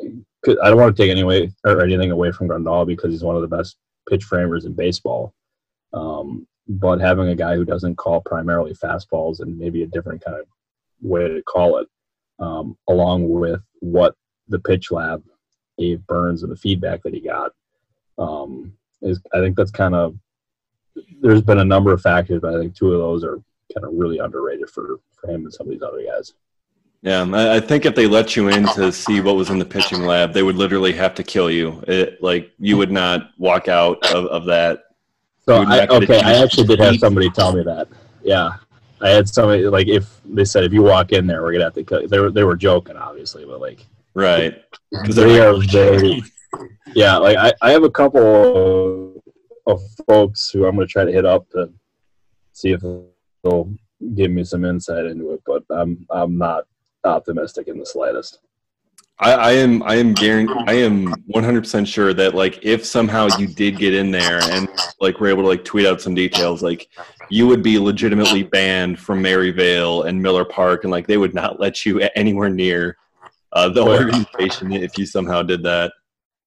[0.48, 3.36] I don't want to take any way or anything away from Grandal because he's one
[3.36, 5.34] of the best pitch framers in baseball.
[5.94, 10.38] Um, but having a guy who doesn't call primarily fastballs and maybe a different kind
[10.38, 10.46] of
[11.02, 11.88] way to call it,
[12.40, 14.16] um, along with what
[14.48, 15.24] the pitch lab
[15.78, 17.52] gave Burnes and the feedback that he got,
[18.18, 20.16] um, is I think that's kind of
[21.22, 23.42] there's been a number of factors, but I think two of those are
[23.74, 26.34] kind of really underrated for for him and some of these other guys.
[27.02, 30.02] Yeah, I think if they let you in to see what was in the pitching
[30.02, 31.82] lab, they would literally have to kill you.
[31.88, 34.84] It, like you would not walk out of, of that.
[35.46, 37.88] So I, okay, I actually did have somebody tell me that.
[38.22, 38.52] Yeah,
[39.02, 41.74] I had somebody like if they said if you walk in there, we're gonna have
[41.76, 42.02] to kill.
[42.02, 42.08] You.
[42.10, 46.22] They were they were joking, obviously, but like right because they are very
[46.96, 47.18] yeah.
[47.18, 49.22] Like I, I have a couple
[49.68, 51.72] of folks who I'm gonna try to hit up to
[52.54, 53.74] see if they'll
[54.16, 56.66] give me some insight into it, but I'm I'm not
[57.04, 58.40] optimistic in the slightest.
[59.22, 63.28] I, I am I am guaranteed I am 100 percent sure that like if somehow
[63.38, 64.70] you did get in there and
[65.02, 66.88] like we're able to like tweet out some details, like
[67.30, 71.60] you would be legitimately banned from Maryvale and Miller Park, and like they would not
[71.60, 72.98] let you anywhere near
[73.52, 75.92] uh, the organization if you somehow did that.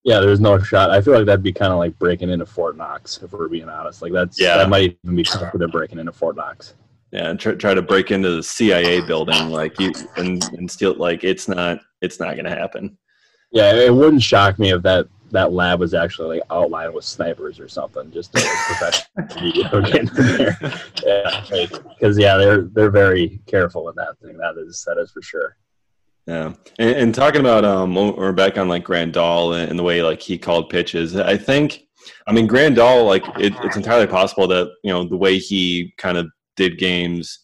[0.05, 0.91] Yeah, there's no shot.
[0.91, 3.69] I feel like that'd be kind of like breaking into Fort Knox, if we're being
[3.69, 4.03] honest.
[4.03, 4.57] Like that's yeah.
[4.57, 6.75] that might even be considered breaking into Fort Knox.
[7.13, 10.95] Yeah, and try, try to break into the CIA building like you and and steal
[10.95, 12.97] like it's not it's not going to happen.
[13.53, 17.61] Yeah, it wouldn't shock me if that that lab was actually like outlined with snipers
[17.61, 20.59] or something, just to professional media in there.
[21.05, 24.37] Yeah, because yeah, they're they're very careful with that thing.
[24.37, 25.57] That is that is for sure.
[26.27, 30.03] Yeah, and, and talking about um, we're back on like Grandal and, and the way
[30.03, 31.17] like he called pitches.
[31.17, 31.83] I think,
[32.29, 36.17] I mean, Grandal like it, it's entirely possible that you know the way he kind
[36.17, 37.41] of did games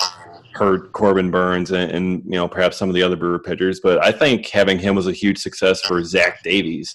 [0.54, 3.80] hurt Corbin Burnes and, and, you know perhaps some of the other Brewer pitchers.
[3.80, 6.94] But I think having him was a huge success for Zach Davies,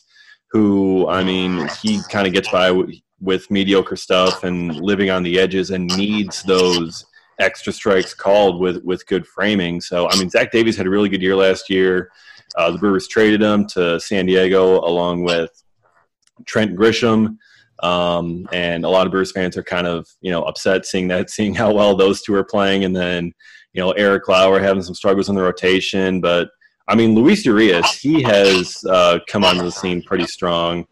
[0.51, 5.23] who I mean he kind of gets by with, with mediocre stuff and living on
[5.23, 7.05] the edges and needs those
[7.39, 9.81] extra strikes called with with good framing.
[9.81, 12.11] So I mean Zach Davies had a really good year last year.
[12.55, 15.49] Uh, the Brewers traded him to San Diego along with
[16.45, 17.37] Trent Grisham.
[17.81, 21.29] Um, and a lot of Brewers fans are kind of you know upset seeing that,
[21.29, 23.33] seeing how well those two are playing, and then
[23.73, 26.21] you know Eric Lauer having some struggles in the rotation.
[26.21, 26.49] But
[26.87, 30.85] I mean, Luis Urias, he has uh, come onto the scene pretty strong.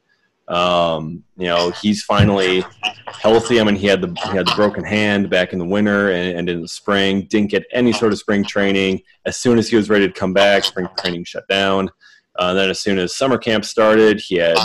[0.52, 2.66] Um, you know, he's finally
[3.08, 3.62] healthy.
[3.62, 6.38] I mean, he had the he had the broken hand back in the winter and,
[6.38, 7.26] and in the spring.
[7.30, 9.02] Didn't get any sort of spring training.
[9.26, 11.90] As soon as he was ready to come back, spring training shut down.
[12.38, 14.58] Uh, then, as soon as summer camp started, he had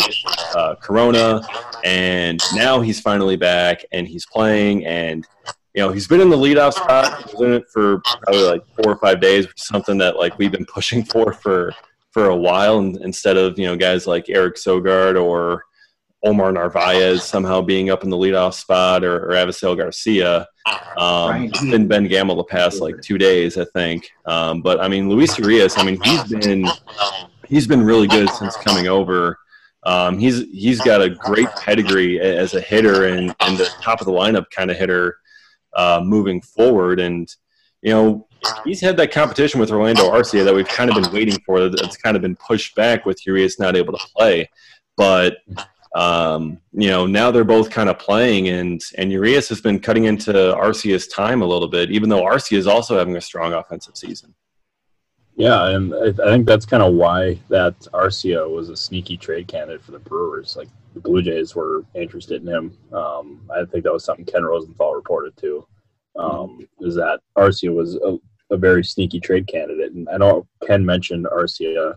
[0.56, 1.40] uh, Corona,
[1.84, 4.84] and now he's finally back and he's playing.
[4.86, 5.24] And
[5.74, 7.32] you know, he's been in the leadoff spot.
[7.40, 10.50] In it for probably like four or five days, which is something that like we've
[10.50, 11.72] been pushing for for
[12.10, 12.78] for a while.
[12.78, 15.65] And instead of you know guys like Eric Sogard or
[16.26, 20.46] Omar Narvaez somehow being up in the leadoff spot or, or Avisail Garcia.
[20.96, 24.10] Um, it's been Ben Gamel the past like two days, I think.
[24.24, 26.66] Um, but I mean, Luis Urias, I mean, he's been
[27.46, 29.38] he's been really good since coming over.
[29.84, 34.06] Um, he's he's got a great pedigree as a hitter and, and the top of
[34.06, 35.18] the lineup kind of hitter
[35.76, 36.98] uh, moving forward.
[36.98, 37.32] And
[37.82, 38.26] you know,
[38.64, 41.68] he's had that competition with Orlando Arcia that we've kind of been waiting for.
[41.68, 44.50] That's kind of been pushed back with Urias not able to play,
[44.96, 45.36] but
[45.96, 50.04] um, you know now they're both kind of playing, and and Urias has been cutting
[50.04, 53.96] into Arcia's time a little bit, even though Arcia is also having a strong offensive
[53.96, 54.34] season.
[55.36, 59.82] Yeah, and I think that's kind of why that Arcia was a sneaky trade candidate
[59.82, 60.54] for the Brewers.
[60.54, 62.78] Like the Blue Jays were interested in him.
[62.92, 65.66] Um, I think that was something Ken Rosenthal reported too.
[66.18, 68.18] Um, is that Arcia was a,
[68.50, 71.96] a, very sneaky trade candidate, and I know Ken mentioned Arcia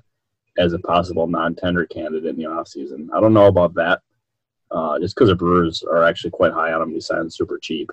[0.59, 3.07] as a possible non-tender candidate in the offseason.
[3.15, 4.01] I don't know about that,
[4.71, 6.91] uh, just because the Brewers are actually quite high on him.
[6.91, 7.89] He signed super cheap.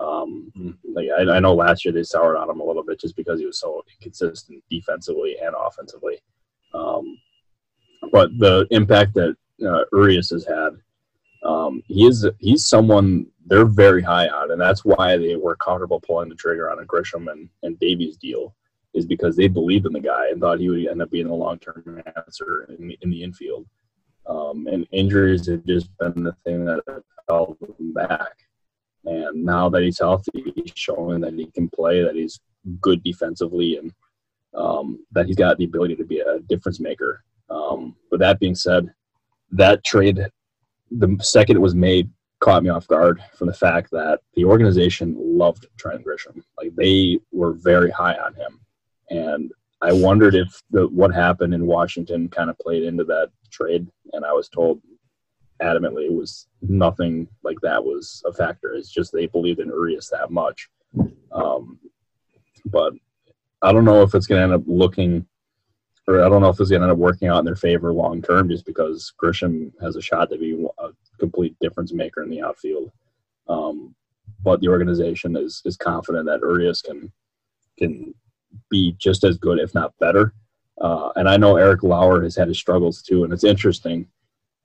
[0.00, 3.16] Um, like I, I, know last year they soured on him a little bit just
[3.16, 6.18] because he was so inconsistent defensively and offensively.
[6.74, 7.16] Um,
[8.10, 10.70] but the impact that uh, Urias has had,
[11.44, 16.00] um, he is he's someone they're very high on, and that's why they were comfortable
[16.00, 18.54] pulling the trigger on a Grisham and, and Davies deal,
[18.94, 21.34] is because they believed in the guy and thought he would end up being a
[21.34, 23.66] long term answer in the, in the infield.
[24.26, 26.80] Um, and injuries have just been the thing that
[27.28, 28.32] held him back.
[29.04, 32.40] And now that he's healthy, he's showing that he can play, that he's
[32.80, 33.92] good defensively, and
[34.54, 37.22] um, that he's got the ability to be a difference maker.
[37.50, 38.92] Um, but that being said,
[39.50, 40.26] that trade,
[40.90, 42.08] the second it was made,
[42.40, 46.42] caught me off guard from the fact that the organization loved Trent Grisham.
[46.58, 48.60] Like they were very high on him,
[49.10, 53.86] and I wondered if the, what happened in Washington kind of played into that trade.
[54.12, 54.80] And I was told
[55.62, 58.72] adamantly it was nothing like that was a factor.
[58.72, 60.68] It's just they believed in Urias that much.
[61.32, 61.78] Um,
[62.66, 62.94] but
[63.60, 65.26] I don't know if it's going to end up looking,
[66.08, 67.92] or I don't know if it's going to end up working out in their favor
[67.92, 70.88] long term, just because Grisham has a shot to be a
[71.18, 72.90] complete difference maker in the outfield.
[73.48, 73.94] Um,
[74.42, 77.12] but the organization is is confident that Urias can
[77.78, 78.14] can
[78.70, 80.32] be just as good, if not better.
[80.80, 84.06] Uh, and I know Eric Lauer has had his struggles too, and it's interesting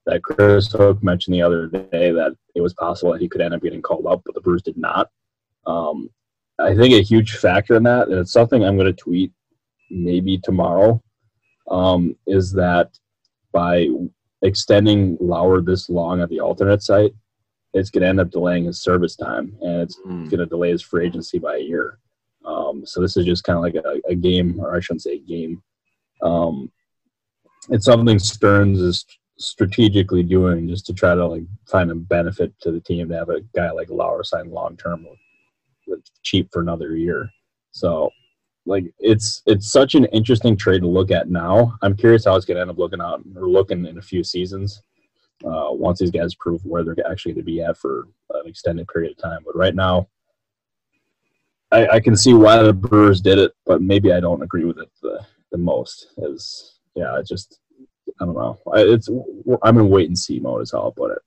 [0.06, 3.54] that Chris Hook mentioned the other day that it was possible that he could end
[3.54, 5.10] up getting called up, but the Brewers did not.
[5.68, 6.10] Um,
[6.58, 9.32] I think a huge factor in that, and it's something I'm going to tweet
[9.92, 11.02] maybe tomorrow,
[11.70, 12.90] um, is that
[13.52, 13.88] by
[14.42, 17.14] extending Lauer this long at the alternate site,
[17.74, 20.30] it's going to end up delaying his service time, and it's mm.
[20.30, 22.00] going to delay his free agency by a year.
[22.50, 25.20] Um, so this is just kind of like a, a, game, or I shouldn't say
[25.20, 25.62] game.
[26.24, 26.72] Um,
[27.70, 29.06] it's something Stearns is
[29.38, 33.30] strategically doing just to try to like find a benefit to the team to have
[33.30, 35.06] a guy like Lauer sign long term
[35.88, 37.30] with cheap for another year.
[37.72, 38.10] So
[38.66, 41.76] like it's it's such an interesting trade to look at now.
[41.82, 44.24] I'm curious how it's going to end up looking out or looking in a few
[44.24, 44.82] seasons
[45.46, 48.88] uh, once these guys prove where they're actually going to be at for an extended
[48.88, 49.42] period of time.
[49.46, 50.08] But right now,
[51.72, 54.80] I, I, can see why the Brewers did it, but maybe I don't agree with
[54.80, 56.08] it the, the most.
[56.18, 57.60] Is yeah, it just
[58.20, 58.60] I don't know.
[58.74, 59.10] It's
[59.62, 61.20] I'm in wait and see mode is how I'll put it.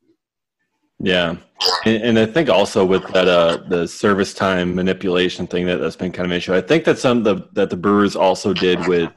[1.05, 1.37] Yeah,
[1.85, 5.97] and, and, I think also with that uh, the service time manipulation thing that that's
[5.97, 6.55] been kind of an issue.
[6.55, 9.11] I think that's some the, that the Brewers also did with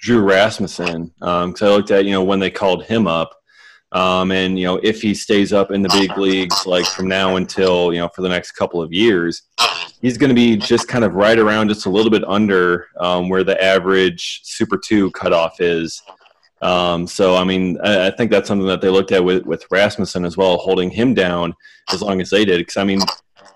[0.00, 3.30] Drew Rasmussen because um, I looked at you know when they called him up,
[3.92, 7.36] um, and you know if he stays up in the big leagues like from now
[7.36, 9.42] until you know for the next couple of years,
[10.00, 13.28] he's going to be just kind of right around just a little bit under um,
[13.28, 16.02] where the average Super Two cutoff is.
[16.62, 19.64] Um, so, I mean, I, I, think that's something that they looked at with, with
[19.70, 21.54] Rasmussen as well, holding him down
[21.90, 22.58] as long as they did.
[22.58, 23.00] Because, I mean,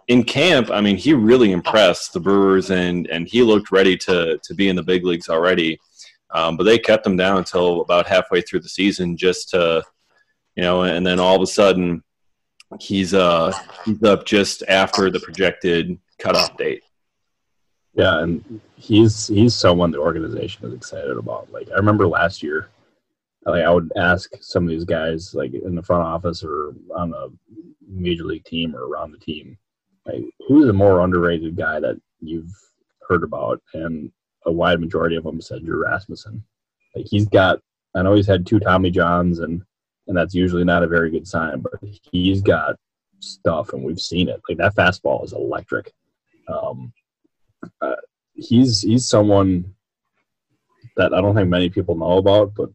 [0.08, 4.38] in camp, I mean, he really impressed the Brewers and, and he looked ready to,
[4.42, 5.78] to be in the big leagues already.
[6.30, 9.82] Um, but they kept him down until about halfway through the season just to,
[10.56, 12.02] you know, and then all of a sudden
[12.80, 13.52] he's, uh,
[13.84, 16.82] he's up just after the projected cutoff date.
[17.94, 21.52] Yeah, and he's he's someone the organization is excited about.
[21.52, 22.68] Like I remember last year,
[23.46, 27.14] like I would ask some of these guys, like in the front office or on
[27.14, 27.28] a
[27.86, 29.56] major league team or around the team,
[30.06, 32.52] like who's the more underrated guy that you've
[33.08, 33.62] heard about?
[33.74, 34.10] And
[34.46, 36.42] a wide majority of them said Drew Rasmussen.
[36.94, 37.60] Like he's got,
[37.94, 39.62] I know he's had two Tommy Johns, and
[40.06, 41.72] and that's usually not a very good sign, but
[42.10, 42.76] he's got
[43.20, 44.40] stuff, and we've seen it.
[44.48, 45.92] Like that fastball is electric.
[46.48, 46.92] Um,
[47.80, 47.96] uh,
[48.34, 49.74] he's he's someone
[50.96, 52.70] that I don't think many people know about, but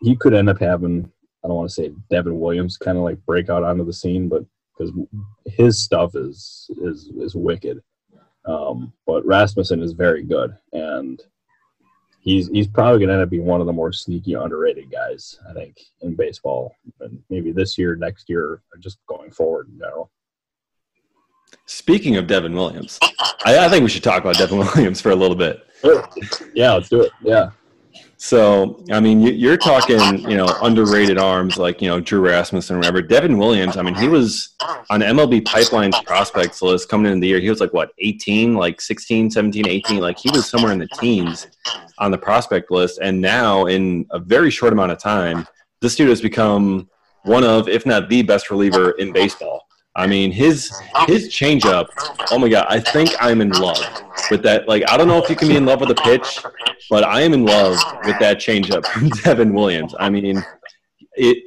[0.00, 1.10] he could end up having
[1.44, 4.28] I don't want to say Devin Williams kind of like break out onto the scene,
[4.28, 4.44] but
[4.76, 4.92] because
[5.46, 7.82] his stuff is is is wicked.
[8.44, 11.20] Um, but Rasmussen is very good, and
[12.20, 15.38] he's he's probably going to end up being one of the more sneaky underrated guys
[15.48, 19.78] I think in baseball, and maybe this year, next year, or just going forward in
[19.78, 20.10] general.
[21.66, 22.98] Speaking of Devin Williams,
[23.44, 25.64] I, I think we should talk about Devin Williams for a little bit.
[26.54, 27.12] Yeah, let's do it.
[27.22, 27.50] Yeah.
[28.20, 32.78] So, I mean, you're talking, you know, underrated arms like, you know, Drew Rasmussen or
[32.80, 33.00] whatever.
[33.00, 34.56] Devin Williams, I mean, he was
[34.90, 37.38] on MLB Pipeline's prospects list coming into the year.
[37.38, 40.00] He was like, what, 18, like 16, 17, 18?
[40.00, 41.46] Like, he was somewhere in the teens
[41.98, 42.98] on the prospect list.
[43.00, 45.46] And now, in a very short amount of time,
[45.80, 46.90] this dude has become
[47.22, 49.67] one of, if not the best reliever in baseball.
[49.98, 50.70] I mean, his
[51.08, 51.88] his changeup.
[52.30, 53.84] Oh my god, I think I'm in love
[54.30, 54.68] with that.
[54.68, 56.38] Like, I don't know if you can be in love with a pitch,
[56.88, 59.96] but I am in love with that changeup from Devin Williams.
[59.98, 60.44] I mean,
[61.14, 61.38] it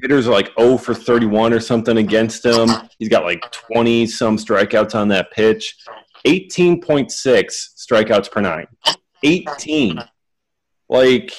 [0.00, 2.70] hitters are like 0 for 31 or something against him.
[2.98, 5.76] He's got like 20 some strikeouts on that pitch.
[6.26, 8.68] 18.6 strikeouts per nine.
[9.22, 10.02] 18.
[10.88, 11.32] Like,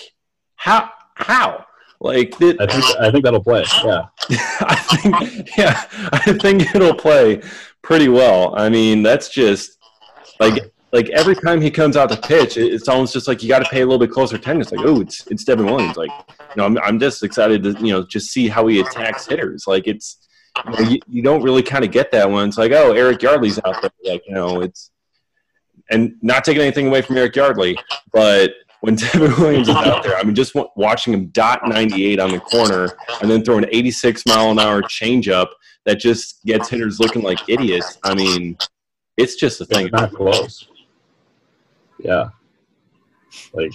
[0.55, 0.91] how?
[1.15, 1.65] How?
[2.03, 3.63] Like it, I think I think that'll play.
[3.83, 4.07] Yeah.
[4.59, 7.41] I think yeah, I think it'll play
[7.81, 8.53] pretty well.
[8.59, 9.77] I mean, that's just
[10.37, 13.59] like like every time he comes out to pitch, it's almost just like you got
[13.59, 14.61] to pay a little bit closer attention.
[14.61, 15.95] It's like, oh, it's it's Devin Williams.
[15.95, 19.25] Like, you know, I'm I'm just excited to you know just see how he attacks
[19.25, 19.63] hitters.
[19.65, 20.27] Like it's
[20.65, 22.49] you, know, you, you don't really kind of get that one.
[22.49, 23.91] It's like, oh, Eric Yardley's out there.
[24.03, 24.91] Like, you know, it's
[25.89, 27.77] and not taking anything away from Eric Yardley,
[28.11, 28.51] but
[28.83, 30.17] when Devin Williams is out there.
[30.17, 32.89] I mean, just watching him dot 98 on the corner
[33.21, 35.47] and then throw an 86 mile an hour changeup
[35.85, 37.97] that just gets hitters looking like idiots.
[38.03, 38.57] I mean,
[39.15, 39.87] it's just a thing.
[39.93, 40.67] Not close.
[41.97, 42.27] Yeah,
[43.53, 43.71] like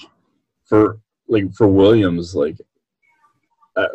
[0.66, 2.58] for like for Williams, like
[3.76, 3.86] uh,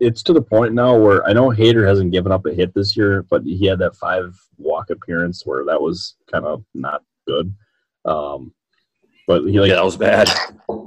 [0.00, 2.96] it's to the point now where I know Hader hasn't given up a hit this
[2.96, 7.54] year, but he had that five walk appearance where that was kind of not good.
[8.06, 8.54] Um,
[9.26, 10.30] but he like yeah, that was bad.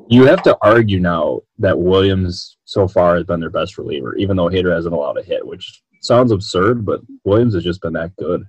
[0.10, 4.38] You have to argue now that Williams so far has been their best reliever, even
[4.38, 8.16] though Hader hasn't allowed a hit, which sounds absurd, but Williams has just been that
[8.16, 8.46] good.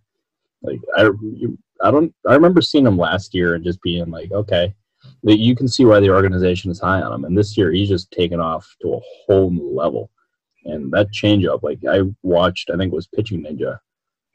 [0.63, 4.31] Like I, you, I don't, I remember seeing him last year and just being like,
[4.31, 4.73] okay,
[5.25, 7.89] that you can see why the organization is high on him, and this year he's
[7.89, 10.11] just taken off to a whole new level.
[10.65, 13.79] And that changeup, like I watched, I think it was Pitching Ninja,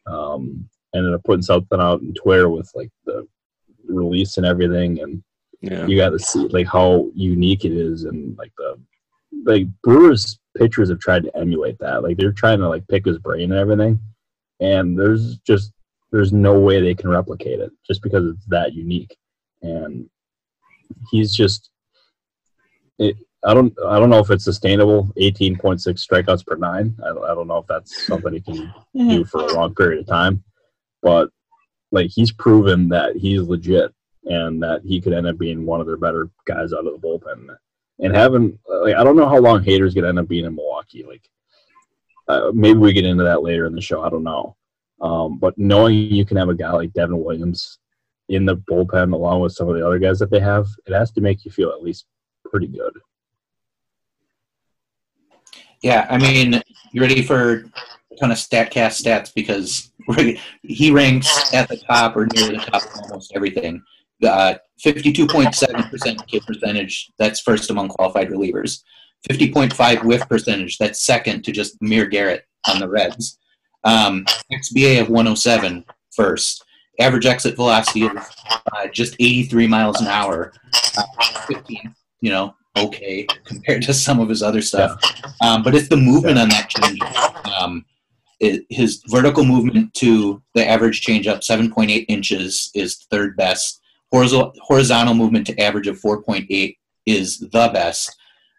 [0.07, 3.27] um, ended up putting something out on Twitter with like the
[3.87, 5.23] release and everything, and
[5.63, 5.87] yeah.
[5.87, 8.77] You got to see like how unique it is, and like the
[9.45, 12.03] like Brewers pitchers have tried to emulate that.
[12.03, 13.97] Like they're trying to like pick his brain and everything,
[14.59, 15.71] and there's just
[16.11, 19.15] there's no way they can replicate it just because it's that unique.
[19.61, 20.09] And
[21.09, 21.71] he's just
[22.99, 25.13] it, I don't I don't know if it's sustainable.
[25.15, 26.93] Eighteen point six strikeouts per nine.
[27.01, 29.09] I, I don't know if that's something he can mm-hmm.
[29.09, 30.43] do for a long period of time,
[31.01, 31.29] but
[31.93, 33.93] like he's proven that he's legit
[34.25, 37.07] and that he could end up being one of their better guys out of the
[37.07, 37.55] bullpen.
[37.99, 40.55] And having, like, I don't know how long Hader's going to end up being in
[40.55, 41.03] Milwaukee.
[41.03, 41.29] Like,
[42.27, 44.03] uh, maybe we get into that later in the show.
[44.03, 44.55] I don't know.
[45.01, 47.79] Um, but knowing you can have a guy like Devin Williams
[48.29, 51.11] in the bullpen along with some of the other guys that they have, it has
[51.11, 52.05] to make you feel at least
[52.45, 52.93] pretty good.
[55.81, 56.61] Yeah, I mean,
[56.93, 57.65] you ready for
[58.19, 59.91] kind of Statcast stats because
[60.63, 63.83] he ranks at the top or near the top of almost everything.
[64.23, 68.81] 52.7% K percentage, that's first among qualified relievers.
[69.29, 73.37] 50.5 whiff percentage, that's second to just Amir Garrett on the Reds.
[73.83, 76.63] Um, XBA of 107 first.
[76.99, 80.53] Average exit velocity of uh, just 83 miles an hour.
[80.97, 81.03] Uh,
[81.47, 85.01] 15, you know, okay compared to some of his other stuff.
[85.41, 87.01] Um, but it's the movement on that change.
[87.51, 87.85] Um,
[88.39, 93.79] it, his vertical movement to the average changeup, 7.8 inches, is third best
[94.13, 98.15] horizontal movement to average of 4.8 is the best.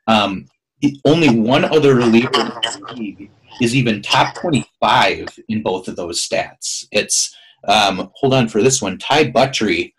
[0.07, 0.47] Um,
[1.05, 6.27] only one other reliever in the league is even top 25 in both of those
[6.27, 6.87] stats.
[6.91, 7.35] It's
[7.67, 8.99] um, hold on for this one.
[8.99, 9.93] Ty Buttrey,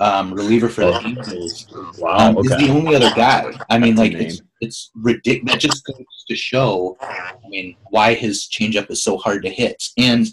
[0.00, 1.66] um, reliever for the Angels,
[1.98, 2.54] wow, um, okay.
[2.54, 3.52] is the only other guy.
[3.70, 5.52] I mean, That's like it's, it's ridiculous.
[5.52, 9.80] That just goes to show, I mean, why his changeup is so hard to hit.
[9.96, 10.26] And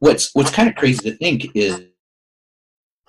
[0.00, 1.84] what's what's kind of crazy to think is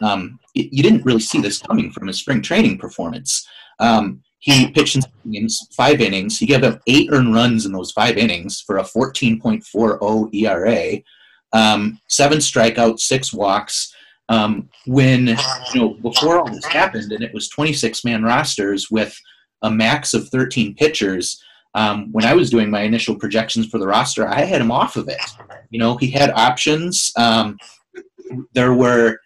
[0.01, 3.47] um, it, you didn't really see this coming from his spring training performance.
[3.79, 6.37] Um, he pitched in games, five innings.
[6.37, 11.01] He gave up eight earned runs in those five innings for a 14.40 ERA,
[11.53, 13.93] um, seven strikeouts, six walks.
[14.29, 15.27] Um, when
[15.73, 19.15] you know before all this happened, and it was 26 man rosters with
[19.61, 21.41] a max of 13 pitchers.
[21.73, 24.95] Um, when I was doing my initial projections for the roster, I had him off
[24.95, 25.17] of it.
[25.71, 27.11] You know, he had options.
[27.17, 27.57] Um,
[28.53, 29.19] there were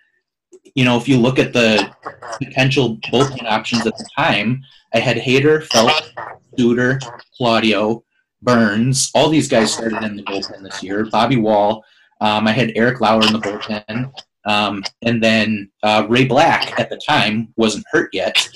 [0.76, 1.93] you know, if you look at the
[2.38, 4.63] potential bullpen options at the time,
[4.93, 6.11] I had Hader, Phelps,
[6.57, 6.99] Suter,
[7.38, 8.03] Claudio,
[8.41, 9.11] Burnes.
[9.13, 11.05] All these guys started in the bullpen this year.
[11.05, 11.84] Bobby Wahl.
[12.22, 14.11] Um, I had Eric Lauer in the bullpen.
[14.45, 18.49] Um, and then uh, Ray Black at the time wasn't hurt yet.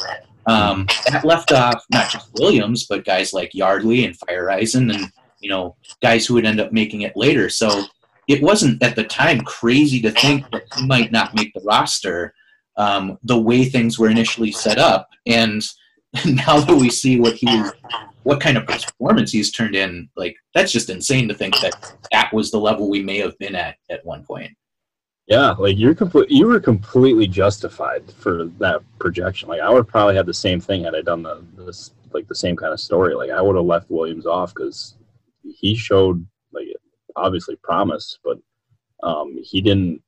[0.48, 5.50] Um, that left off not just Williams, but guys like Yardley and Feyereisen and, you
[5.50, 7.50] know, guys who would end up making it later.
[7.50, 7.86] So
[8.28, 12.34] it wasn't at the time crazy to think that he might not make the roster
[12.78, 15.10] um, the way things were initially set up.
[15.26, 15.64] And
[16.26, 17.64] now that we see what he
[18.24, 22.32] what kind of performance he's turned in, like that's just insane to think that that
[22.34, 24.52] was the level we may have been at at one point.
[25.28, 26.30] Yeah, like you're complete.
[26.30, 29.50] You were completely justified for that projection.
[29.50, 32.36] Like I would probably have the same thing had I done the this like the
[32.36, 33.16] same kind of story.
[33.16, 34.96] Like I would have left Williams off because
[35.44, 36.26] he showed
[37.16, 38.38] obviously promise, but
[39.04, 40.02] um, he didn't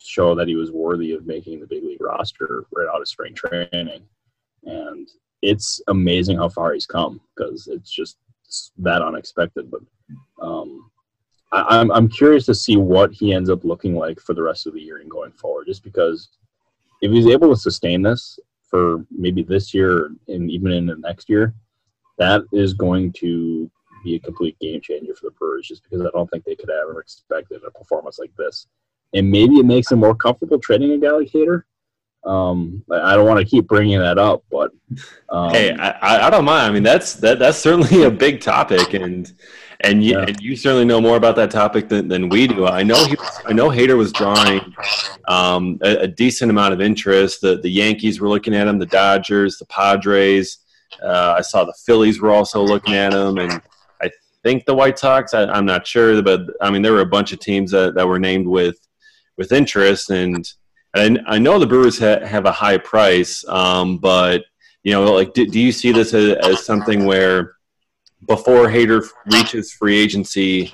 [0.00, 3.34] show that he was worthy of making the big league roster right out of spring
[3.34, 4.02] training.
[4.64, 5.08] And
[5.42, 8.18] it's amazing how far he's come because it's just
[8.78, 9.70] that unexpected.
[9.70, 9.80] But
[10.42, 10.90] um,
[11.52, 14.66] I, I'm I'm curious to see what he ends up looking like for the rest
[14.66, 15.66] of the year and going forward.
[15.66, 16.28] Just because
[17.02, 21.28] if he's able to sustain this for maybe this year and even in the next
[21.28, 21.54] year,
[22.18, 23.70] that is going to
[24.04, 25.66] be a complete game changer for the Brewers.
[25.66, 28.66] Just because I don't think they could have ever expected a performance like this,
[29.14, 31.30] and maybe it makes them more comfortable trading a guy like.
[32.24, 34.72] Um, I don't want to keep bringing that up, but
[35.30, 36.70] um, hey, I, I don't mind.
[36.70, 39.32] I mean, that's that that's certainly a big topic, and
[39.80, 40.24] and you, yeah.
[40.26, 42.66] and you certainly know more about that topic than, than we do.
[42.66, 44.60] I know he, I know Hader was drawing
[45.28, 47.40] um, a, a, decent amount of interest.
[47.40, 50.58] The the Yankees were looking at him, the Dodgers, the Padres.
[51.02, 53.62] Uh, I saw the Phillies were also looking at him, and
[54.42, 55.34] think the White Sox.
[55.34, 58.06] I, am not sure, but I mean there were a bunch of teams that, that
[58.06, 58.78] were named with
[59.36, 60.50] with interest, and
[60.94, 64.44] and I know the Brewers ha- have a high price, um, but
[64.82, 67.56] you know, like, do, do you see this as, as something where
[68.26, 70.72] before Hader reaches free agency,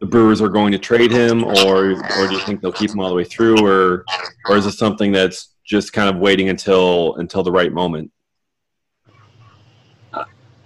[0.00, 3.00] the Brewers are going to trade him, or or do you think they'll keep him
[3.00, 4.04] all the way through, or
[4.48, 8.10] or is it something that's just kind of waiting until until the right moment?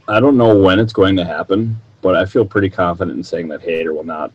[0.06, 3.48] I don't know when it's going to happen, but I feel pretty confident in saying
[3.48, 4.30] that Hader will not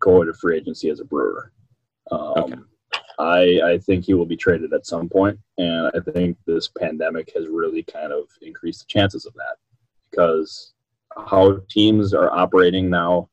[0.00, 1.52] go into free agency as a Brewer.
[2.10, 2.54] Um, okay.
[3.18, 7.32] I, I think he will be traded at some point, and I think this pandemic
[7.36, 9.56] has really kind of increased the chances of that
[10.10, 10.72] because
[11.28, 13.28] how teams are operating now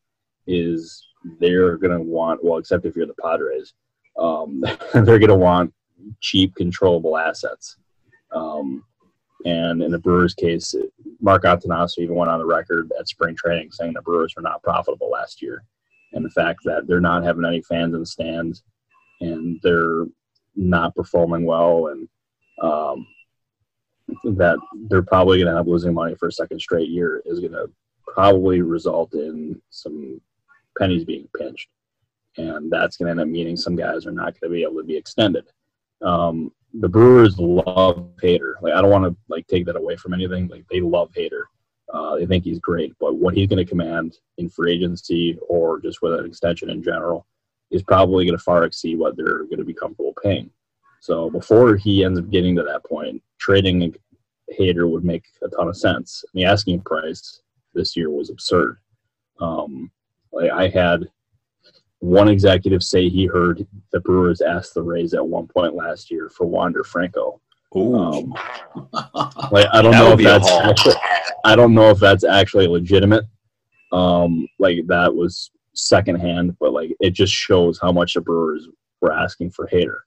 [0.45, 1.07] is
[1.39, 3.75] they're going to want well, except if you're the Padres,
[4.19, 4.59] um,
[4.93, 5.73] they're going to want
[6.19, 7.77] cheap, controllable assets.
[8.33, 8.83] Um,
[9.47, 10.75] and in the Brewers' case,
[11.21, 14.61] Mark Attanasio even went on the record at spring training saying the Brewers were not
[14.61, 15.63] profitable last year,
[16.11, 18.63] and the fact that they're not having any fans in the stands
[19.21, 20.03] and they're
[20.57, 22.09] not performing well, and
[22.61, 23.07] um,
[24.35, 24.57] that
[24.89, 27.53] they're probably going to end up losing money for a second straight year is going
[27.53, 27.69] to
[28.05, 30.19] probably result in some
[30.77, 31.69] pennies being pinched.
[32.35, 34.77] And that's going to end up meaning some guys are not going to be able
[34.77, 35.45] to be extended.
[36.01, 38.53] Um, the Brewers love Hader.
[38.61, 40.47] Like I don't want to like take that away from anything.
[40.47, 41.43] Like they love Hader.
[41.93, 45.80] Uh, they think he's great, but what he's going to command in free agency or
[45.80, 47.25] just with an extension in general
[47.71, 50.49] is probably going to far exceed what they're going to be comfortable paying.
[50.99, 53.95] So before he ends up getting to that point, trading
[54.59, 56.25] Hader would make a ton of sense.
[56.34, 57.41] The asking price
[57.73, 58.80] this year was absurd.
[59.39, 59.91] Um,
[60.34, 61.07] like I had
[61.99, 66.29] one executive say he heard the Brewers asked the Rays at one point last year
[66.29, 67.41] for Wander Franco.
[67.75, 68.33] Um,
[69.51, 70.95] like I don't know if that's actually,
[71.43, 73.25] I don't know if that's actually legitimate.
[73.91, 78.67] Um, like that was secondhand, but like it just shows how much the Brewers
[79.01, 79.99] were asking for Hader.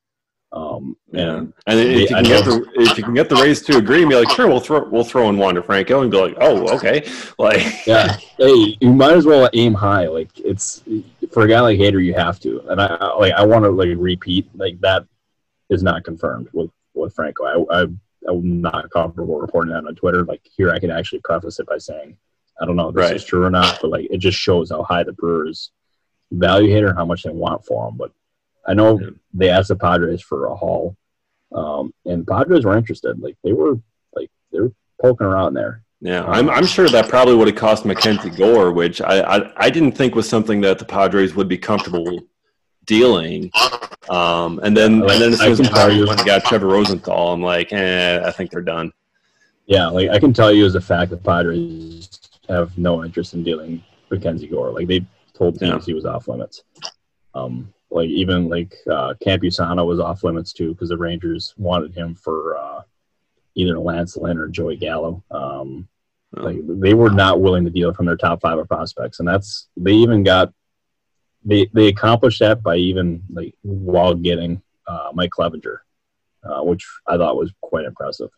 [0.52, 3.76] Um, and and if, you can get the, if you can get the Rays to
[3.76, 6.36] agree, and be like, sure, we'll throw we'll throw in Wander Franco, and be like,
[6.40, 10.08] oh, okay, like yeah, hey, you might as well aim high.
[10.08, 10.82] Like it's
[11.30, 12.60] for a guy like Hader, you have to.
[12.68, 15.06] And I like I want to like repeat like that
[15.68, 17.44] is not confirmed with with Franco.
[17.44, 17.86] I, I
[18.28, 20.24] I'm not comfortable reporting that on Twitter.
[20.24, 22.16] Like here, I can actually preface it by saying
[22.60, 23.16] I don't know if this right.
[23.16, 25.70] is true or not, but like it just shows how high the Brewers
[26.32, 27.96] value Hader and how much they want for him.
[27.96, 28.12] But
[28.70, 29.00] I know
[29.34, 30.96] they asked the Padres for a haul,
[31.52, 33.18] um, and Padres were interested.
[33.18, 33.74] Like they were
[34.14, 35.82] like they were poking around there.
[36.00, 39.70] Yeah, I'm, I'm sure that probably would have cost Mackenzie Gore, which I, I, I
[39.70, 42.20] didn't think was something that the Padres would be comfortable
[42.86, 43.50] dealing.
[44.08, 47.42] Um, and then and then as soon as the went and got Trevor Rosenthal, I'm
[47.42, 48.92] like, eh, I think they're done.
[49.66, 52.08] Yeah, like I can tell you as a fact, the Padres
[52.48, 54.70] have no interest in dealing Mackenzie Gore.
[54.70, 55.04] Like they
[55.34, 55.80] told teams yeah.
[55.86, 56.62] he was off limits.
[57.34, 62.14] Um, like even like uh, Campusano was off limits too because the Rangers wanted him
[62.14, 62.82] for uh,
[63.54, 65.22] either Lance Lynn or Joey Gallo.
[65.30, 65.88] Um,
[66.36, 66.42] oh.
[66.42, 69.68] Like they were not willing to deal from their top five of prospects, and that's
[69.76, 70.52] they even got
[71.44, 75.78] they they accomplished that by even like while getting uh, Mike Clevinger,
[76.44, 78.30] uh, which I thought was quite impressive.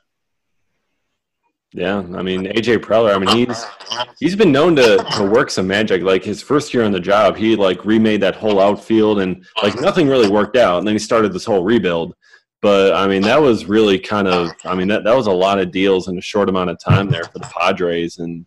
[1.75, 3.15] Yeah, I mean AJ Preller.
[3.15, 3.65] I mean he's
[4.21, 6.03] he's been known to to work some magic.
[6.03, 9.81] Like his first year on the job, he like remade that whole outfield, and like
[9.81, 10.79] nothing really worked out.
[10.79, 12.15] And then he started this whole rebuild.
[12.61, 15.59] But I mean that was really kind of I mean that that was a lot
[15.59, 18.45] of deals in a short amount of time there for the Padres, and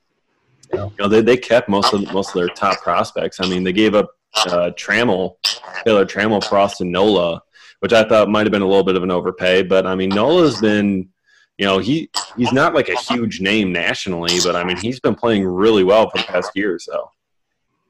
[0.72, 3.40] you know they they kept most of most of their top prospects.
[3.40, 5.38] I mean they gave up uh, Trammell,
[5.84, 7.42] Taylor Trammell for Austin Nola,
[7.80, 9.64] which I thought might have been a little bit of an overpay.
[9.64, 11.10] But I mean Nola's been
[11.58, 15.16] you know, he he's not like a huge name nationally, but I mean, he's been
[15.16, 17.10] playing really well for the past year or so.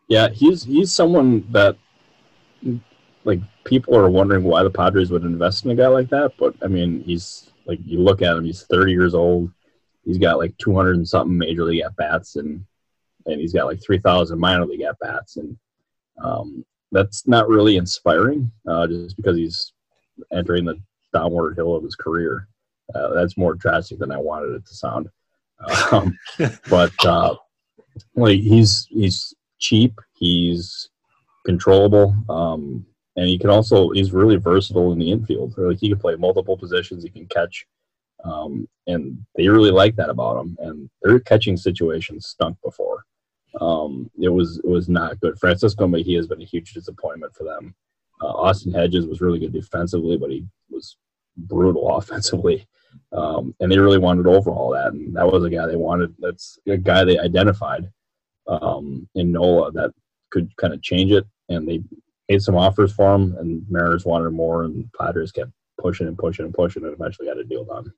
[0.07, 1.77] Yeah, he's he's someone that
[3.23, 6.55] like people are wondering why the Padres would invest in a guy like that, but
[6.61, 9.51] I mean, he's like you look at him, he's 30 years old.
[10.03, 12.63] He's got like 200 and something major league at bats, and
[13.25, 15.57] and he's got like 3,000 minor league at bats, and
[16.23, 19.73] um, that's not really inspiring, uh, just because he's
[20.31, 20.79] entering the
[21.11, 22.47] downward hill of his career.
[22.93, 25.09] Uh, that's more drastic than I wanted it to sound.
[25.91, 26.17] Um,
[26.69, 27.35] but uh,
[28.15, 30.89] like he's he's cheap, he's
[31.45, 35.53] controllable, um, and he can also he's really versatile in the infield.
[35.57, 37.65] Like he can play multiple positions, he can catch,
[38.23, 40.57] um, and they really like that about him.
[40.59, 43.03] And their catching situations stunk before.
[43.61, 45.39] Um, it was it was not good.
[45.39, 47.73] Francisco Mejia has been a huge disappointment for them.
[48.21, 50.97] Uh, Austin Hedges was really good defensively, but he was
[51.37, 52.67] brutal offensively.
[53.11, 54.93] Um, and they really wanted overhaul that.
[54.93, 56.13] And that was a guy they wanted.
[56.19, 57.89] That's a guy they identified
[58.47, 59.91] um, in Nola that
[60.31, 61.25] could kind of change it.
[61.49, 61.83] And they
[62.29, 66.45] made some offers for him, and Mariners wanted more, and Padres kept pushing and pushing
[66.45, 67.91] and pushing, and eventually got a deal done.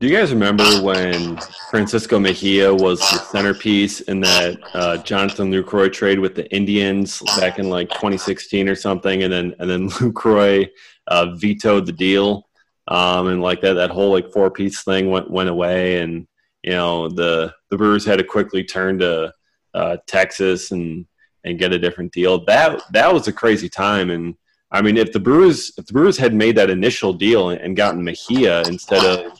[0.00, 1.38] Do you guys remember when
[1.70, 7.58] Francisco Mejia was the centerpiece in that uh, Jonathan Lucroy trade with the Indians back
[7.58, 10.68] in like 2016 or something, and then and then Lucroy
[11.06, 12.48] uh, vetoed the deal,
[12.88, 16.26] um, and like that that whole like four piece thing went went away, and
[16.62, 19.32] you know the the Brewers had to quickly turn to
[19.74, 21.06] uh, Texas and
[21.44, 22.44] and get a different deal.
[22.44, 24.34] That that was a crazy time, and
[24.70, 28.04] I mean if the Brewers if the Brewers had made that initial deal and gotten
[28.04, 29.32] Mejia instead of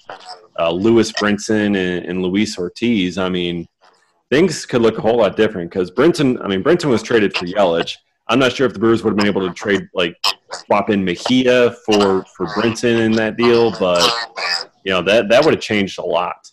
[0.59, 3.69] uh, Lewis Brinson and, and Luis Ortiz, I mean,
[4.31, 7.47] things could look a whole lot different because Brinson, I mean, Brinson was traded for
[7.47, 7.97] Yelich.
[8.29, 10.17] I'm not sure if the Brewers would have been able to trade, like,
[10.53, 14.03] swap in Mejia for for Brinson in that deal, but
[14.85, 16.51] you know that that would have changed a lot.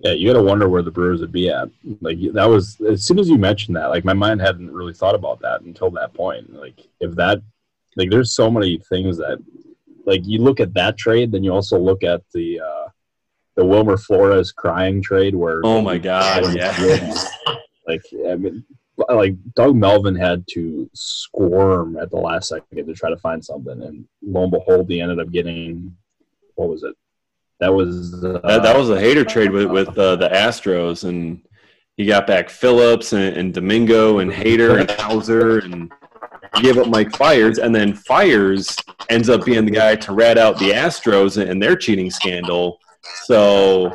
[0.00, 1.68] Yeah, you got to wonder where the Brewers would be at.
[2.00, 5.14] Like that was as soon as you mentioned that, like my mind hadn't really thought
[5.14, 6.52] about that until that point.
[6.54, 7.42] Like if that,
[7.96, 9.38] like there's so many things that,
[10.04, 12.60] like you look at that trade, then you also look at the.
[12.60, 12.88] uh
[13.56, 16.76] the Wilmer Flores crying trade where oh my god yeah
[17.88, 18.62] like I mean
[19.08, 23.82] like Doug Melvin had to squirm at the last second to try to find something
[23.82, 25.94] and lo and behold he ended up getting
[26.54, 26.94] what was it
[27.60, 31.42] that was uh, that, that, was a Hader trade with with uh, the Astros and
[31.96, 35.90] he got back Phillips and, and Domingo and Hader and Houser and
[36.56, 38.76] he gave up Mike Fiers, and then Fiers
[39.10, 42.78] ends up being the guy to rat out the Astros and their cheating scandal.
[43.24, 43.90] So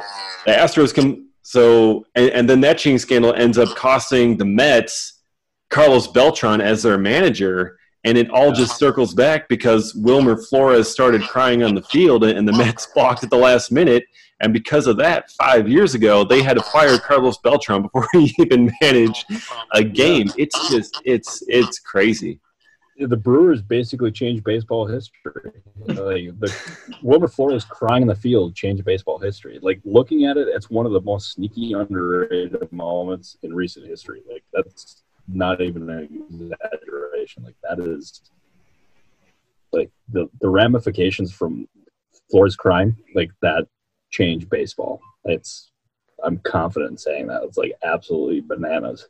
[0.46, 1.30] the Astros come.
[1.52, 5.22] So and, and then that cheating scandal ends up costing the Mets
[5.70, 11.24] Carlos Beltran as their manager, and it all just circles back because Wilmer Flores started
[11.24, 14.06] crying on the field, and the Mets balked at the last minute.
[14.40, 18.34] And because of that, five years ago, they had to fire Carlos Beltran before he
[18.40, 19.26] even managed
[19.74, 20.32] a game.
[20.38, 22.40] It's just, it's, it's crazy
[23.08, 25.52] the Brewers basically changed baseball history.
[25.86, 29.60] like the Wilmer Flores crying in the field changed baseball history.
[29.62, 34.22] Like looking at it, it's one of the most sneaky, underrated moments in recent history.
[34.30, 37.44] Like that's not even an exaggeration.
[37.44, 38.22] Like that is
[39.72, 41.68] like the the ramifications from
[42.30, 43.68] Flores crying, like that
[44.10, 45.00] changed baseball.
[45.26, 45.72] It's
[46.24, 47.44] I'm confident in saying that.
[47.44, 49.08] It's like absolutely bananas.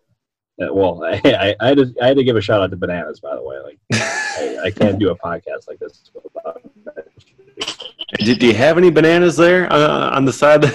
[0.62, 2.78] Uh, well, I, I, I, had to, I had to give a shout out to
[2.78, 3.58] Bananas, by the way.
[3.60, 6.62] Like, I, I can't do a podcast like this without.
[8.20, 10.64] Do you have any bananas there uh, on the side?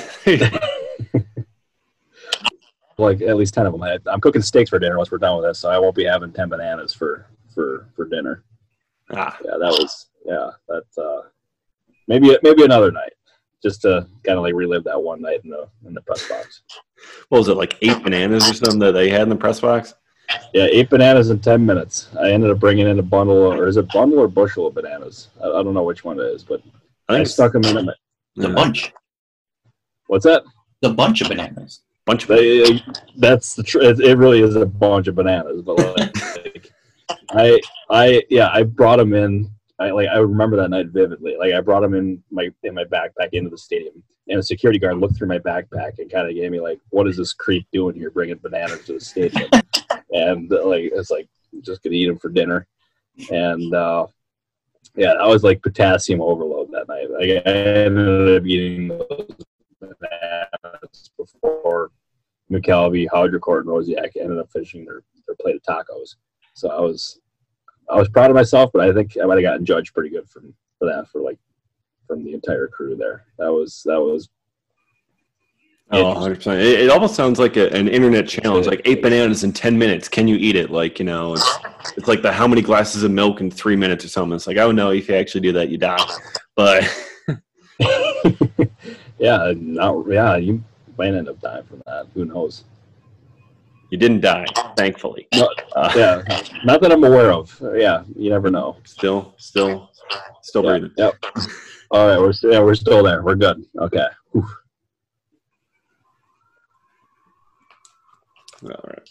[2.99, 3.83] like at least ten of them.
[3.83, 6.05] I, am cooking steaks for dinner once we're done with this, so I won't be
[6.05, 8.43] having ten bananas for for for dinner.
[9.11, 9.37] Ah.
[9.45, 10.51] Yeah, that was yeah.
[10.69, 11.29] That uh,
[12.09, 13.13] maybe maybe another night,
[13.67, 16.63] just to kind of like relive that one night in the in the press box
[17.29, 19.95] what was it like eight bananas or something that they had in the press box?
[20.53, 22.09] Yeah, eight bananas in ten minutes.
[22.19, 25.29] I ended up bringing in a bundle, or is it bundle or bushel of bananas?
[25.43, 26.63] I, I don't know which one it is, but
[27.09, 27.97] I, I stuck them in it.
[28.37, 28.93] The bunch.
[30.09, 30.45] What's that?
[30.83, 31.83] The bunch of bananas.
[32.07, 32.83] Bunch of bananas.
[33.17, 33.63] That's the.
[33.63, 36.73] Tr- it really is a bunch of bananas, but like,
[37.31, 39.51] I I yeah I brought them in.
[39.79, 41.37] I like I remember that night vividly.
[41.39, 44.79] Like I brought him in my in my backpack into the stadium, and a security
[44.79, 47.67] guard looked through my backpack and kind of gave me like, "What is this creep
[47.73, 49.51] doing here, bringing bananas to the stadium?"
[50.13, 51.29] and like it's like
[51.61, 52.67] just gonna eat them for dinner,
[53.31, 54.07] and uh,
[54.95, 57.11] yeah, I was like potassium overload that night.
[57.11, 59.29] Like I ended up eating those
[59.81, 61.91] bananas before
[62.51, 66.17] McCalvy, Haudricourt, and Rosiak ended up finishing their, their plate of tacos.
[66.55, 67.21] So I was
[67.91, 70.29] I was proud of myself, but I think I might have gotten judged pretty good
[70.29, 70.43] for
[70.79, 71.39] for that for like
[72.07, 73.25] from the entire crew there.
[73.39, 74.29] That was that was
[75.93, 76.59] Oh, 100%.
[76.59, 80.09] It, it, almost sounds like a, an internet challenge, like eight bananas in 10 minutes.
[80.09, 80.71] Can you eat it?
[80.71, 81.59] Like, you know, it's,
[81.97, 84.35] it's like the how many glasses of milk in three minutes or something.
[84.35, 86.05] It's like, oh no, if you actually do that, you die.
[86.57, 86.83] But
[89.19, 90.65] yeah, not, yeah, you
[90.99, 92.09] might end up dying from that.
[92.15, 92.65] Who knows?
[93.97, 94.45] You didn't die,
[94.77, 95.27] thankfully.
[95.35, 96.23] No, uh, yeah,
[96.65, 97.59] not that I'm aware of.
[97.75, 98.77] Yeah, you never know.
[98.85, 99.91] Still, still,
[100.43, 100.93] still yeah, breathing.
[100.99, 101.15] Yep.
[101.93, 103.23] All right, we're yeah, we're still there.
[103.23, 103.65] We're good.
[103.79, 104.07] Okay.
[104.37, 104.55] Oof.
[108.65, 109.09] All right.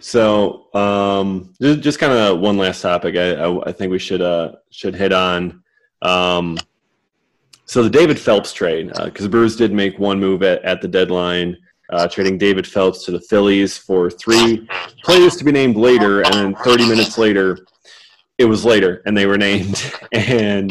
[0.00, 3.14] So, um, just, just kind of one last topic.
[3.14, 5.62] I, I, I, think we should uh, should hit on.
[6.02, 6.58] Um,
[7.64, 10.88] so the David Phelps trade, because uh, Brewers did make one move at, at the
[10.88, 11.58] deadline,
[11.94, 14.68] uh, trading David Phelps to the Phillies for three
[15.02, 17.58] players to be named later, and then 30 minutes later,
[18.38, 19.92] it was later, and they were named.
[20.12, 20.70] And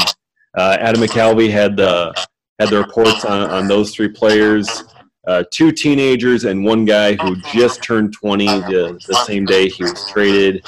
[0.56, 2.14] uh, Adam McCalvy had the
[2.60, 4.84] had the reports on, on those three players
[5.28, 9.84] uh, two teenagers and one guy who just turned 20 the, the same day he
[9.84, 10.66] was traded.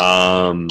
[0.00, 0.68] Um,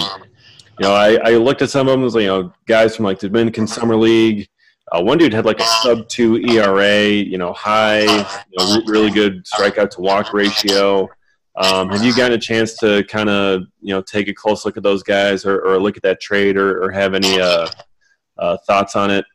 [0.80, 3.28] you know, I, I looked at some of them, you know, guys from like the
[3.28, 4.48] Dominican Summer League.
[4.94, 9.10] Uh, one dude had like a sub two ERA, you know, high, you know, really
[9.10, 11.10] good strikeout to walk ratio.
[11.56, 14.78] Um, have you gotten a chance to kind of, you know, take a close look
[14.78, 17.68] at those guys or, or look at that trade or, or have any uh,
[18.38, 19.26] uh, thoughts on it?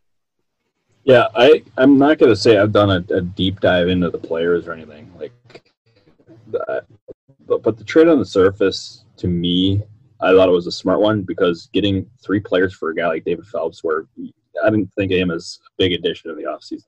[1.04, 4.68] Yeah, I I'm not gonna say I've done a, a deep dive into the players
[4.68, 5.72] or anything like
[6.50, 6.84] that,
[7.46, 9.82] but but the trade on the surface to me,
[10.20, 13.24] I thought it was a smart one because getting three players for a guy like
[13.24, 14.04] David Phelps, where
[14.64, 16.84] I didn't think him as a big addition in the offseason.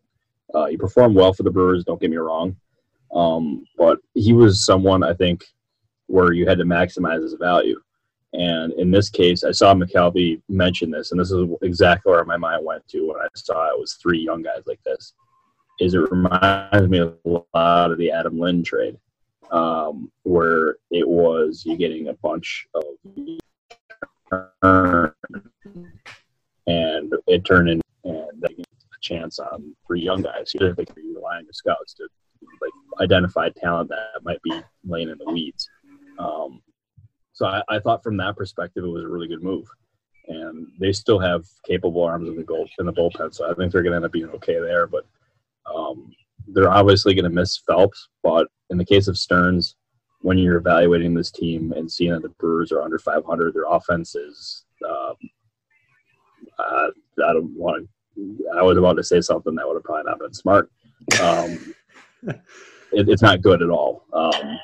[0.54, 1.84] Uh, he performed well for the Brewers.
[1.84, 2.56] Don't get me wrong,
[3.14, 5.44] um, but he was someone I think
[6.06, 7.80] where you had to maximize his value.
[8.32, 12.36] And in this case, I saw McCalvy mention this, and this is exactly where my
[12.36, 15.14] mind went to when I saw it was three young guys like this.
[15.80, 18.98] Is it reminds me a lot of the Adam Lind trade,
[19.50, 22.84] um, where it was you getting a bunch of
[26.70, 28.64] and it turned in and a
[29.00, 30.52] chance on three young guys.
[30.52, 32.08] Think you're relying on scouts to
[32.62, 34.52] like identify talent that might be
[34.84, 35.68] laying in the weeds.
[36.18, 36.62] Um,
[37.32, 39.66] so I, I, thought from that perspective, it was a really good move.
[40.28, 43.72] And they still have capable arms in the goal in the bullpen, so I think
[43.72, 44.86] they're going to end up being okay there.
[44.86, 45.06] But
[45.66, 46.12] um,
[46.46, 48.08] they're obviously going to miss Phelps.
[48.22, 49.76] But in the case of Stearns,
[50.20, 54.14] when you're evaluating this team and seeing that the Brewers are under 500, their offense
[54.14, 54.64] is.
[54.88, 55.14] Um,
[56.60, 56.90] uh,
[57.26, 57.88] I don't want.
[58.16, 60.70] To, I was about to say something that would have probably not been smart.
[61.20, 61.74] Um,
[62.92, 64.04] it, it's not good at all.
[64.12, 64.58] Um,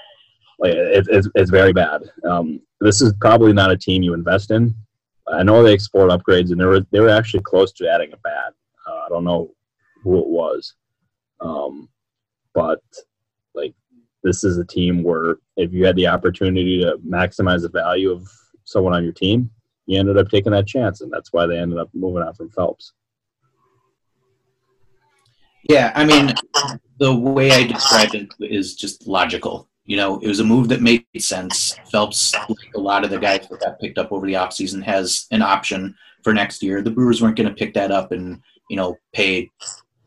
[0.58, 2.02] like it, it's, it's very bad.
[2.24, 4.74] Um, this is probably not a team you invest in.
[5.28, 8.16] I know they explored upgrades, and they were they were actually close to adding a
[8.18, 8.54] bat.
[8.86, 9.50] Uh, I don't know
[10.02, 10.74] who it was,
[11.40, 11.88] um,
[12.54, 12.80] but
[13.54, 13.74] like
[14.22, 18.28] this is a team where if you had the opportunity to maximize the value of
[18.64, 19.50] someone on your team,
[19.86, 22.50] you ended up taking that chance, and that's why they ended up moving on from
[22.50, 22.92] Phelps.
[25.68, 26.32] Yeah, I mean,
[26.98, 30.82] the way I described it is just logical you know, it was a move that
[30.82, 31.78] made sense.
[31.90, 35.26] Phelps, like a lot of the guys that got picked up over the offseason, has
[35.30, 36.82] an option for next year.
[36.82, 39.50] The Brewers weren't going to pick that up and, you know, pay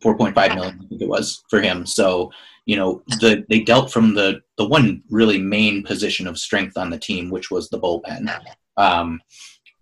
[0.03, 1.85] 4.5 million, I think it was, for him.
[1.85, 2.29] So,
[2.65, 6.91] you know, the they dealt from the the one really main position of strength on
[6.91, 8.31] the team, which was the bullpen.
[8.77, 9.21] Um,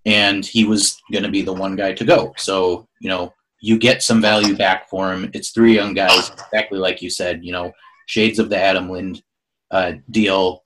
[0.08, 2.34] and he was going to be the one guy to go.
[2.38, 5.30] So, you know, you get some value back for him.
[5.34, 7.74] It's three young guys, exactly like you said, you know,
[8.06, 9.22] shades of the Adam Lind
[9.70, 10.64] uh, deal.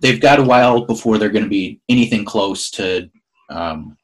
[0.00, 3.08] They've got a while before they're going to be anything close to
[3.50, 3.96] um,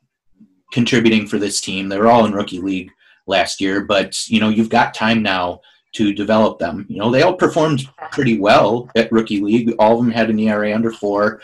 [0.73, 1.89] contributing for this team.
[1.89, 2.91] They were all in rookie league
[3.27, 5.61] last year, but you know you've got time now
[5.95, 6.87] to develop them.
[6.89, 9.75] You know they all performed pretty well at rookie league.
[9.81, 11.43] All of them had an ERA under four.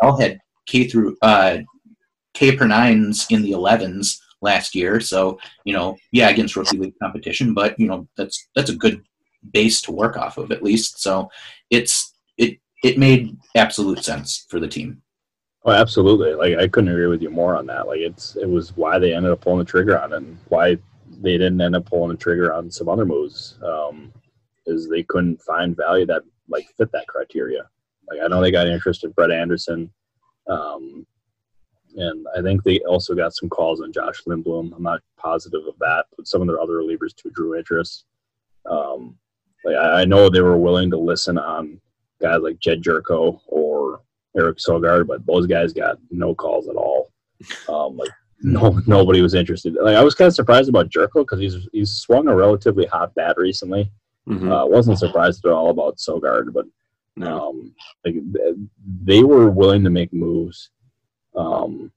[0.00, 1.58] all had K through uh,
[2.38, 5.00] K per nines in the 11s last year.
[5.00, 9.02] So you know, yeah, against rookie league competition, but you know that's that's a good
[9.52, 11.02] base to work off of at least.
[11.02, 11.28] So
[11.70, 15.02] it's it it made absolute sense for the team.
[15.64, 16.34] Oh, absolutely.
[16.34, 17.88] Like I couldn't agree with you more on that.
[17.88, 20.78] Like it's it was why they ended up pulling the trigger on it and why
[21.20, 23.58] they didn't end up pulling the trigger on some other moves.
[23.62, 24.12] Um,
[24.66, 27.68] is they couldn't find value that like fit that criteria.
[28.08, 29.90] Like I know they got interested in Brett Anderson.
[30.46, 31.06] Um,
[31.98, 34.74] and I think they also got some calls on Josh Lindblom.
[34.74, 38.04] I'm not positive of that, but some of their other relievers too drew interest.
[38.70, 39.16] Um,
[39.64, 41.80] like I, I know they were willing to listen on
[42.22, 44.02] guys like Jedd Gyorko or
[44.36, 47.10] Eric Sogard, but those guys got no calls at all.
[47.68, 48.10] Um, like
[48.42, 49.76] no nobody was interested.
[49.80, 53.14] Like I was kind of surprised about Gyorko because he's he's swung a relatively hot
[53.14, 53.90] bat recently.
[54.28, 54.52] Mm-hmm.
[54.52, 56.66] Uh, wasn't surprised at all about Sogard, but
[57.16, 57.48] no.
[57.48, 57.74] um,
[58.04, 58.14] like
[59.04, 60.70] they were willing to make moves
[61.38, 61.90] um,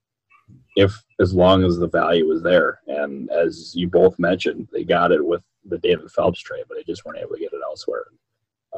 [0.75, 2.79] if as long as the value was there.
[2.87, 6.83] And as you both mentioned, they got it with the David Phelps trade, but they
[6.83, 8.05] just weren't able to get it elsewhere.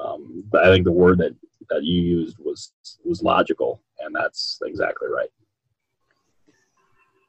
[0.02, 1.36] Um, but I think the word that,
[1.70, 2.72] that you used was
[3.06, 5.30] was logical, and that's exactly right.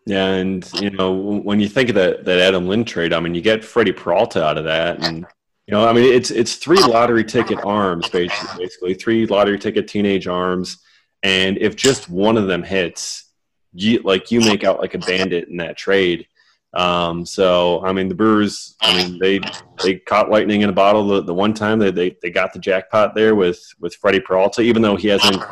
[0.06, 3.34] Yeah, and you know when you think of that that Adam Lind trade, I mean
[3.34, 5.26] you get Freddie Peralta out of that, and
[5.66, 9.86] you know I mean it's it's three lottery ticket arms basically, basically three lottery ticket
[9.86, 10.78] teenage arms,
[11.22, 13.23] and if just one of them hits,
[13.74, 16.26] you like you make out like a bandit in that trade.
[16.74, 19.40] Um, so I mean, the Brewers, I mean, they
[19.82, 22.58] they caught lightning in a bottle the, the one time they, they they got the
[22.58, 25.42] jackpot there with with Freddie Peralta, even though he hasn't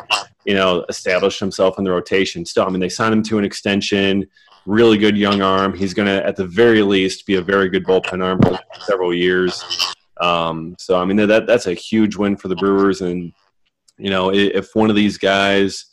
[0.44, 2.44] you know established himself in the rotation.
[2.44, 4.26] Still, I mean, they signed him to an extension,
[4.66, 5.74] really good young arm.
[5.74, 9.14] He's going to at the very least be a very good bullpen arm for several
[9.14, 9.94] years.
[10.20, 13.32] Um, so I mean, that that's a huge win for the Brewers, and
[13.96, 15.86] you know, if one of these guys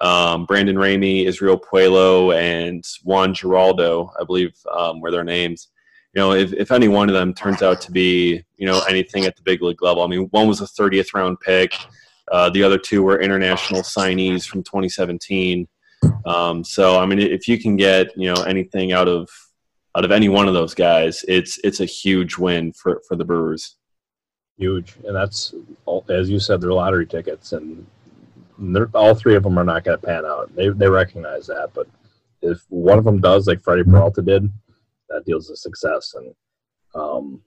[0.00, 5.68] um, Brandon Ramey, Israel Puello, and Juan Geraldo, I believe, um, were their names.
[6.14, 9.24] You know, if, if any one of them turns out to be, you know, anything
[9.24, 11.74] at the big league level, I mean, one was a 30th round pick.
[12.30, 15.66] Uh, the other two were international signees from 2017.
[16.26, 19.28] Um, so, I mean, if you can get, you know, anything out of
[19.94, 23.24] out of any one of those guys, it's it's a huge win for, for the
[23.24, 23.76] Brewers.
[24.56, 25.54] Huge, and that's
[26.08, 27.86] as you said, they're lottery tickets, and
[28.94, 30.54] all three of them are not going to pan out.
[30.54, 31.86] They they recognize that, but
[32.42, 34.50] if one of them does, like Freddie Peralta did,
[35.08, 36.34] that deals a success, and
[36.94, 37.42] um,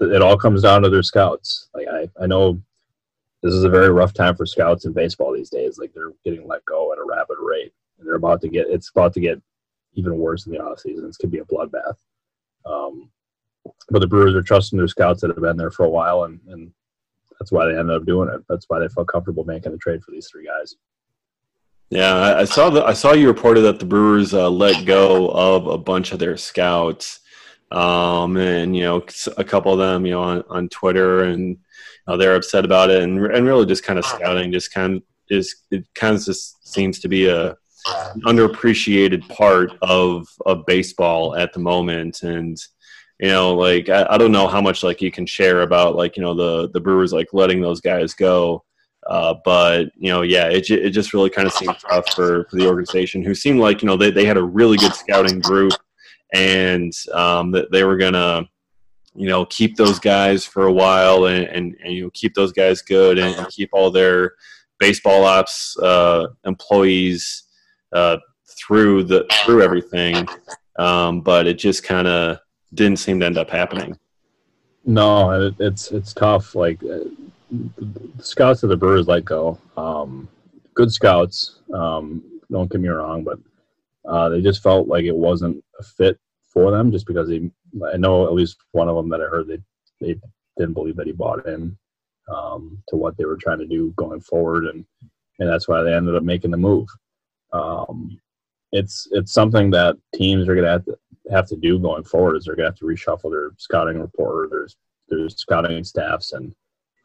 [0.00, 1.68] it all comes down to their scouts.
[1.74, 2.60] Like I, I know
[3.42, 5.78] this is a very rough time for scouts in baseball these days.
[5.78, 8.90] Like they're getting let go at a rapid rate, and they're about to get it's
[8.90, 9.40] about to get
[9.94, 11.06] even worse in the off season.
[11.06, 11.96] It's gonna be a bloodbath.
[12.64, 13.10] Um,
[13.90, 16.40] but the Brewers are trusting their scouts that have been there for a while, and,
[16.48, 16.72] and
[17.42, 18.40] that's why they ended up doing it.
[18.48, 20.76] That's why they felt comfortable making the trade for these three guys.
[21.90, 25.66] Yeah, I saw the I saw you reported that the Brewers uh, let go of
[25.66, 27.18] a bunch of their scouts,
[27.72, 29.04] um, and you know
[29.36, 31.58] a couple of them, you know, on, on Twitter, and
[32.06, 35.56] they're upset about it, and and really just kind of scouting, just kind of is
[35.72, 37.56] it kind of just seems to be a
[38.24, 42.56] underappreciated part of of baseball at the moment, and
[43.22, 46.16] you know like I, I, don't know how much like you can share about like
[46.16, 48.64] you know the the brewers like letting those guys go.
[49.08, 52.56] Uh, but you know yeah it, it just really kind of seemed tough for, for
[52.56, 55.72] the organization who seemed like you know they, they had a really good scouting group
[56.32, 58.48] and um, that they were gonna
[59.14, 62.52] you know keep those guys for a while and, and, and you know keep those
[62.52, 64.34] guys good and, and keep all their
[64.78, 67.44] baseball ops uh, employees
[67.92, 68.18] uh,
[68.58, 70.26] through the through everything.
[70.78, 72.38] Um, but it just kind of
[72.74, 73.98] didn't seem to end up happening.
[74.84, 76.54] No, it, it's it's tough.
[76.54, 77.04] Like uh,
[77.50, 79.58] the scouts of the Brewers let go.
[79.76, 80.28] Um,
[80.74, 81.60] good scouts.
[81.72, 83.38] Um, don't get me wrong, but
[84.04, 87.50] uh, they just felt like it wasn't a fit for them, just because they.
[87.92, 89.58] I know at least one of them that I heard they
[90.00, 90.18] they
[90.58, 91.76] didn't believe that he bought in
[92.28, 94.84] um, to what they were trying to do going forward, and
[95.38, 96.88] and that's why they ended up making the move.
[97.52, 98.18] Um,
[98.72, 100.98] it's it's something that teams are to have to
[101.30, 104.50] have to do going forward is they're going to have to reshuffle their scouting report,
[104.50, 104.68] their
[105.08, 106.54] their scouting staffs, and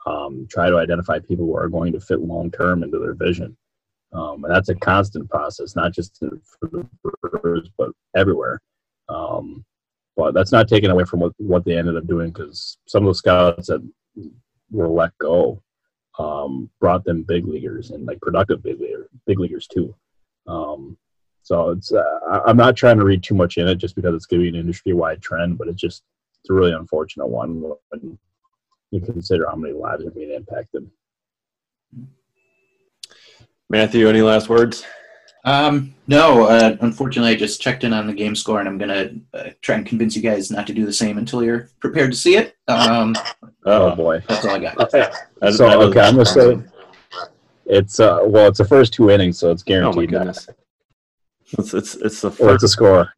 [0.06, 3.56] um, try to identify people who are going to fit long term into their vision.
[4.14, 6.88] Um, and that's a constant process, not just for the
[7.22, 8.62] Brewers, but everywhere.
[9.10, 9.66] Um,
[10.16, 13.10] but that's not taken away from what, what they ended up doing because some of
[13.10, 13.88] the scouts that
[14.72, 15.62] were let go
[16.18, 19.94] um, brought them big leaguers and like productive big, leaguer, big leaguers too.
[20.48, 20.98] Um,
[21.48, 24.26] so it's uh, I'm not trying to read too much in it just because it's
[24.26, 26.04] going to be an industry wide trend, but it's just
[26.42, 28.20] it's a really unfortunate one when
[28.92, 30.92] you consider how many lives are being impacted.
[33.70, 34.86] Matthew, any last words?
[35.46, 39.12] Um, no, uh, unfortunately, I just checked in on the game score, and I'm gonna
[39.34, 42.18] uh, try and convince you guys not to do the same until you're prepared to
[42.18, 42.58] see it.
[42.68, 43.16] Um,
[43.66, 44.92] oh boy, that's all I got.
[45.54, 46.62] so okay, I'm gonna say
[47.66, 50.14] It's uh well, it's the first two innings, so it's guaranteed.
[50.14, 50.50] Oh my goodness!
[51.58, 52.42] It's it's it's the first.
[52.42, 53.14] What's the score?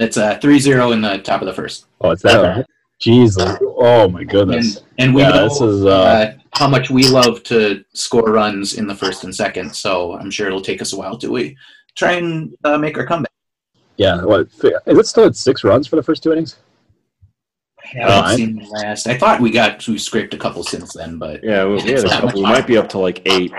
[0.00, 1.86] It's uh 3-0 in the top of the first.
[2.00, 2.56] Oh, it's that.
[2.56, 2.66] Right?
[3.00, 4.76] Jeez, oh my goodness!
[4.76, 8.74] And, and we yeah, know is, uh, uh, how much we love to score runs
[8.74, 11.56] in the first and second, so I'm sure it'll take us a while to we
[11.96, 13.32] try and uh, make our comeback.
[13.96, 16.56] Yeah, what is it still at six runs for the first two innings?
[17.82, 19.06] I haven't uh, seen the last.
[19.06, 22.08] I thought we got we scraped a couple since then, but yeah, we, had a
[22.08, 22.40] couple.
[22.40, 23.52] We might be up to like eight.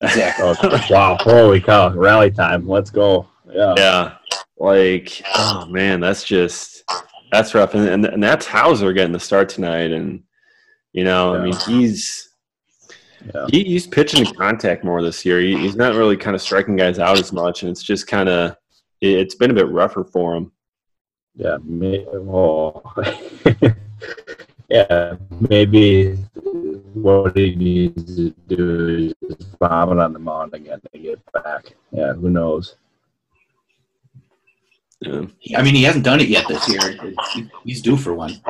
[0.00, 0.44] Exactly.
[0.62, 1.16] oh, wow!
[1.20, 1.90] Holy cow!
[1.90, 2.68] Rally time!
[2.68, 3.28] Let's go!
[3.50, 3.74] Yeah.
[3.76, 4.14] Yeah.
[4.58, 6.84] Like, oh man, that's just
[7.30, 10.22] that's rough, and and, and that's Houser getting the start tonight, and
[10.92, 11.40] you know, yeah.
[11.40, 12.28] I mean, he's
[13.34, 13.46] yeah.
[13.50, 15.40] he, he's pitching to contact more this year.
[15.40, 18.28] He, he's not really kind of striking guys out as much, and it's just kind
[18.28, 18.56] of
[19.00, 20.52] it, it's been a bit rougher for him.
[21.36, 22.94] Yeah, may, well,
[24.68, 25.14] yeah,
[25.48, 26.18] maybe
[26.94, 31.74] what he needs to do is vomit on the mound again to get back.
[31.92, 32.76] Yeah, who knows?
[35.00, 35.26] Yeah.
[35.56, 37.14] I mean, he hasn't done it yet this year.
[37.64, 38.40] He's due for one.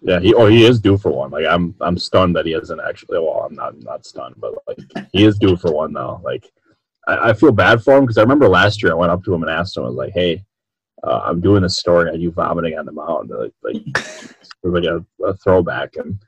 [0.00, 1.30] Yeah, he oh he is due for one.
[1.30, 3.18] Like I'm I'm stunned that he hasn't actually.
[3.18, 4.78] Well, I'm not not stunned, but like
[5.12, 6.20] he is due for one though.
[6.24, 6.50] Like
[7.06, 9.34] I, I feel bad for him because I remember last year I went up to
[9.34, 10.44] him and asked him, I was like, hey,
[11.04, 15.04] uh, I'm doing a story on you vomiting on the mound, like like like a,
[15.24, 16.18] a throwback, and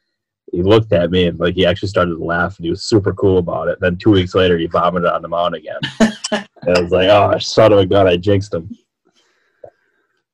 [0.54, 3.12] he looked at me and like he actually started to laugh and he was super
[3.12, 3.80] cool about it.
[3.80, 5.80] Then two weeks later, he vomited on the mound again.
[6.30, 8.70] and I was like, oh, son of a gun, I jinxed him.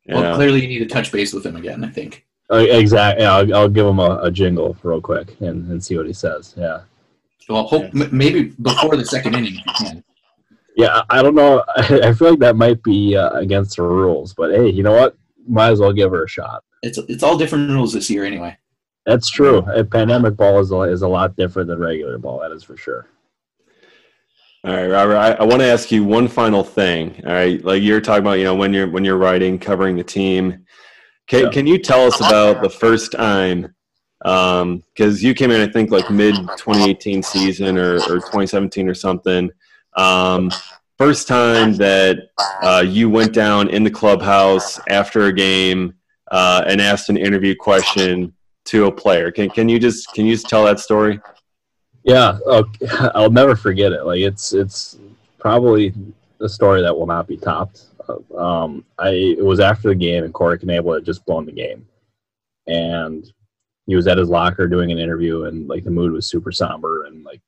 [0.06, 0.34] Well, yeah.
[0.34, 1.84] clearly you need to touch base with him again.
[1.84, 2.26] I think.
[2.50, 3.22] Uh, exactly.
[3.22, 6.12] Yeah, I'll, I'll, give him a, a, jingle real quick and, and see what he
[6.12, 6.52] says.
[6.58, 6.80] Yeah.
[7.48, 8.04] Well, hope yeah.
[8.04, 10.04] m- maybe before the second inning if you can.
[10.76, 11.64] Yeah, I don't know.
[11.76, 15.16] I feel like that might be uh, against the rules, but hey, you know what?
[15.46, 16.64] Might as well give her a shot.
[16.82, 18.56] It's it's all different rules this year anyway.
[19.11, 19.58] That's true.
[19.74, 22.38] A pandemic ball is a, is a lot different than regular ball.
[22.38, 23.08] That is for sure.
[24.62, 25.16] All right, Robert.
[25.16, 27.20] I, I want to ask you one final thing.
[27.26, 30.04] All right, like you're talking about, you know, when you're when you're writing, covering the
[30.04, 30.64] team.
[31.26, 31.50] Can yeah.
[31.50, 33.74] can you tell us about the first time?
[34.20, 38.94] Because um, you came in, I think, like mid 2018 season or, or 2017 or
[38.94, 39.50] something.
[39.96, 40.52] Um,
[40.98, 42.28] first time that
[42.62, 45.94] uh, you went down in the clubhouse after a game
[46.30, 48.32] uh, and asked an interview question
[48.70, 49.32] to a player.
[49.32, 51.20] Can can you just can you just tell that story?
[52.04, 52.86] Yeah, okay.
[53.14, 54.04] I'll never forget it.
[54.04, 54.98] Like it's it's
[55.38, 55.92] probably
[56.40, 57.86] a story that will not be topped.
[58.36, 61.86] Um, I it was after the game, and Corey Knebel had just blown the game,
[62.68, 63.30] and
[63.86, 67.04] he was at his locker doing an interview, and like the mood was super somber,
[67.04, 67.42] and like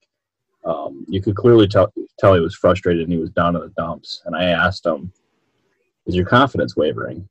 [0.65, 3.73] um, you could clearly tell tell he was frustrated and he was down in the
[3.77, 4.23] dumps.
[4.25, 5.13] And I asked him,
[6.07, 7.29] "Is your confidence wavering?"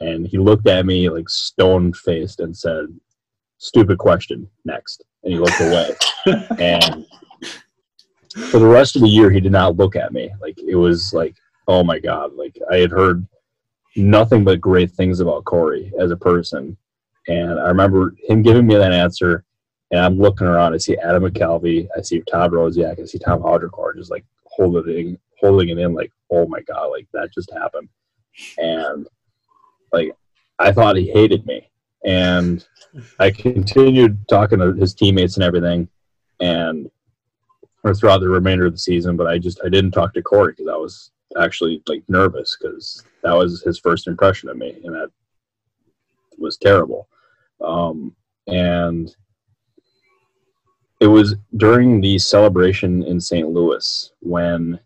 [0.00, 2.86] And he looked at me like stone faced and said,
[3.64, 4.48] "Stupid question.
[4.64, 5.90] Next." and he looked away.
[6.58, 7.06] and
[8.50, 10.30] for the rest of the year, he did not look at me.
[10.40, 11.34] Like it was like,
[11.66, 12.34] oh my god!
[12.34, 13.26] Like I had heard
[13.96, 16.76] nothing but great things about Corey as a person,
[17.28, 19.44] and I remember him giving me that answer.
[19.90, 20.74] And I'm looking around.
[20.74, 21.86] I see Adam McCalvy.
[21.96, 23.00] I see Todd Rosiak.
[23.00, 25.94] I see Tom Haudricourt just like holding holding it in.
[25.94, 26.86] Like, oh my god!
[26.86, 27.88] Like that just happened.
[28.58, 29.06] And
[29.92, 30.12] like
[30.58, 31.68] I thought he hated me.
[32.04, 32.66] And
[33.18, 35.88] I continued talking to his teammates and everything,
[36.40, 36.90] and
[37.82, 39.16] or throughout the remainder of the season.
[39.16, 43.04] But I just I didn't talk to Corey because I was actually like nervous because
[43.22, 45.10] that was his first impression of me, and that
[46.38, 47.08] was terrible.
[47.60, 48.14] Um,
[48.46, 49.14] and
[51.00, 53.48] it was during the celebration in St.
[53.48, 54.78] Louis when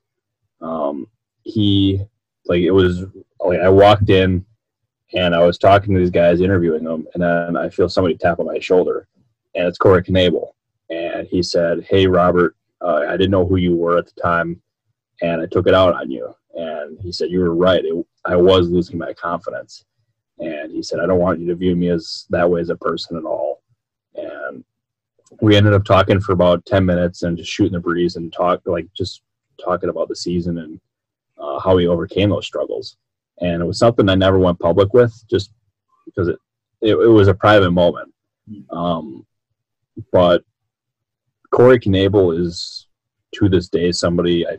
[0.61, 1.07] um,
[1.43, 2.01] he
[2.47, 3.05] like it was
[3.41, 4.45] like I walked in
[5.15, 8.41] and I was talking to these guys, interviewing them, and then I feel somebody tap
[8.41, 9.09] on my shoulder,
[9.55, 10.53] and it's Corey Knebel,
[10.91, 14.61] and he said, "Hey, Robert, uh, I didn't know who you were at the time,
[15.23, 17.85] and I took it out on you." And he said, "You were right.
[17.85, 19.85] It, I was losing my confidence."
[20.39, 22.77] And he said, "I don't want you to view me as that way as a
[22.77, 23.63] person at all."
[24.15, 24.65] And
[25.41, 28.61] we ended up talking for about ten minutes and just shooting the breeze and talk
[28.67, 29.23] like just
[29.63, 30.81] talking about the season and
[31.39, 32.97] uh, how he overcame those struggles
[33.41, 35.53] and it was something I never went public with, just
[36.07, 36.39] because it
[36.81, 38.13] it, it was a private moment.
[38.71, 39.27] Um,
[40.13, 40.43] but
[41.51, 42.87] Corey Knebel is
[43.35, 44.59] to this day somebody I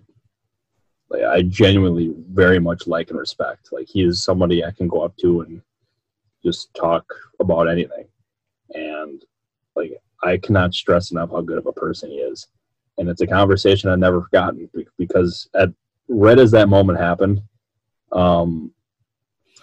[1.26, 3.70] I genuinely very much like and respect.
[3.72, 5.62] Like he is somebody I can go up to and
[6.44, 7.06] just talk
[7.40, 8.08] about anything,
[8.74, 9.24] and
[9.76, 12.48] like I cannot stress enough how good of a person he is.
[12.98, 15.70] And it's a conversation I've never forgotten because at
[16.10, 17.42] right as that moment happened,
[18.12, 18.72] um,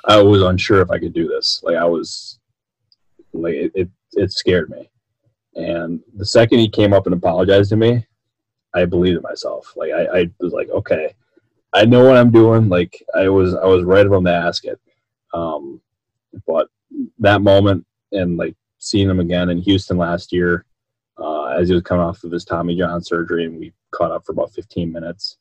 [0.05, 1.61] I was unsure if I could do this.
[1.63, 2.39] Like I was,
[3.33, 4.89] like it, it, it scared me.
[5.57, 8.07] And the second he came up and apologized to me,
[8.75, 9.73] I believed in myself.
[9.75, 11.15] Like I, I was like, okay,
[11.73, 12.69] I know what I'm doing.
[12.69, 14.79] Like I was, I was right on the ask it.
[15.33, 15.81] Um,
[16.47, 16.69] but
[17.19, 20.65] that moment and like seeing him again in Houston last year,
[21.19, 24.25] uh, as he was coming off of his Tommy John surgery, and we caught up
[24.25, 25.39] for about 15 minutes.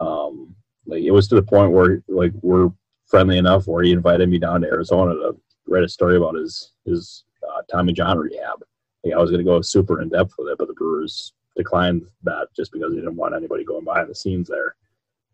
[0.00, 0.54] Um,
[0.86, 2.70] like it was to the point where like we're
[3.06, 6.72] friendly enough where he invited me down to Arizona to write a story about his
[6.84, 8.62] his uh, Tommy John rehab.
[9.02, 12.02] Like I was going to go super in depth with it, but the Brewers declined
[12.22, 14.74] that just because they didn't want anybody going behind the scenes there.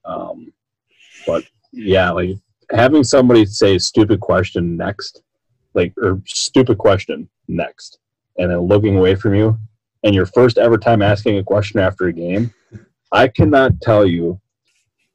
[0.05, 0.53] Um,
[1.27, 2.37] but yeah, like
[2.71, 5.23] having somebody say stupid question next,
[5.75, 7.99] like or stupid question next,
[8.39, 9.59] and then looking away from you,
[10.03, 12.53] and your first ever time asking a question after a game,
[13.13, 14.41] I cannot tell you,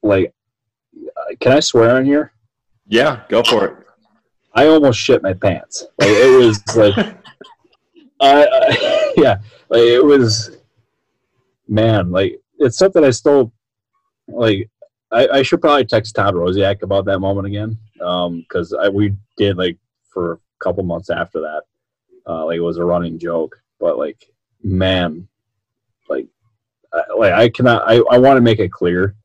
[0.05, 0.33] like,
[1.39, 2.31] can I swear on here?
[2.87, 3.77] Yeah, go for it.
[4.53, 5.85] I almost shit my pants.
[5.99, 6.97] Like it was like,
[8.21, 9.37] I, I yeah,
[9.69, 10.57] like it was,
[11.67, 13.51] man, like it's something I still
[14.27, 14.69] like.
[15.11, 19.57] I, I should probably text Todd Rosiak about that moment again, because um, we did
[19.57, 19.77] like
[20.11, 21.61] for a couple months after that,
[22.27, 23.55] uh, like it was a running joke.
[23.79, 24.25] But like,
[24.63, 25.27] man,
[26.09, 26.27] like,
[26.93, 27.83] I, like I cannot.
[27.87, 29.15] I I want to make it clear,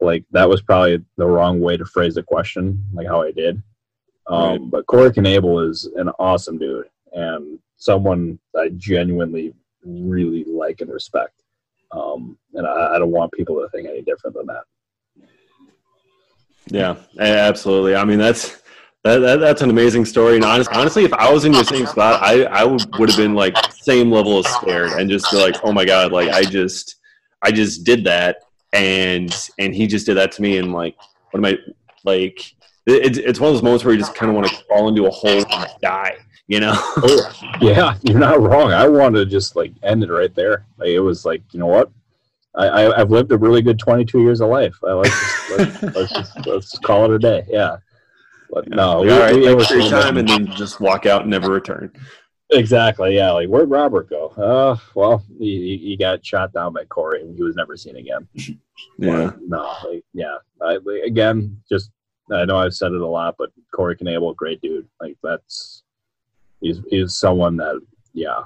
[0.00, 3.62] like that was probably the wrong way to phrase the question, like how I did.
[4.26, 4.70] Um, right.
[4.70, 11.42] But Corey Knebel is an awesome dude and someone I genuinely really like and respect.
[11.92, 14.62] Um, and I, I, don't want people to think any different than that.
[16.66, 17.96] Yeah, absolutely.
[17.96, 18.62] I mean, that's
[19.02, 20.36] that, that that's an amazing story.
[20.36, 23.18] And honest, honestly, if I was in your same spot, I I would would have
[23.18, 26.96] been like same level of scared and just like, oh my god, like I just
[27.42, 28.36] I just did that,
[28.72, 30.96] and and he just did that to me, and like,
[31.30, 31.58] what am I
[32.04, 32.54] like?
[32.86, 35.06] It's it's one of those moments where you just kind of want to crawl into
[35.06, 36.16] a hole and die
[36.50, 36.72] you know?
[36.76, 38.72] oh, yeah, you're not wrong.
[38.72, 40.66] I wanted to just like end it right there.
[40.76, 41.90] Like, it was like, you know what?
[42.56, 44.74] I, I have lived a really good 22 years of life.
[44.84, 47.46] I like just, let's, let's, just let's just call it a day.
[47.48, 47.76] Yeah.
[48.50, 51.22] But no, we, all right, we, thanks for your time, and then just walk out
[51.22, 51.92] and never return.
[52.52, 53.14] Exactly.
[53.14, 53.30] Yeah.
[53.32, 54.28] Like, where'd Robert go?
[54.28, 58.26] Uh, well, he, he got shot down by Corey, and he was never seen again.
[58.98, 59.32] yeah.
[59.46, 59.76] No.
[59.88, 60.36] Like, yeah.
[60.60, 61.90] I, again, just
[62.32, 64.88] I know I've said it a lot, but Corey Knebel, great dude.
[65.00, 65.82] Like that's
[66.60, 67.80] he's he's someone that
[68.12, 68.42] yeah,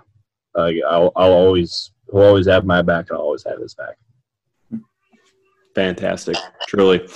[0.54, 3.96] like I'll I'll always he'll always have my back and I'll always have his back.
[5.74, 6.36] Fantastic,
[6.68, 7.06] truly.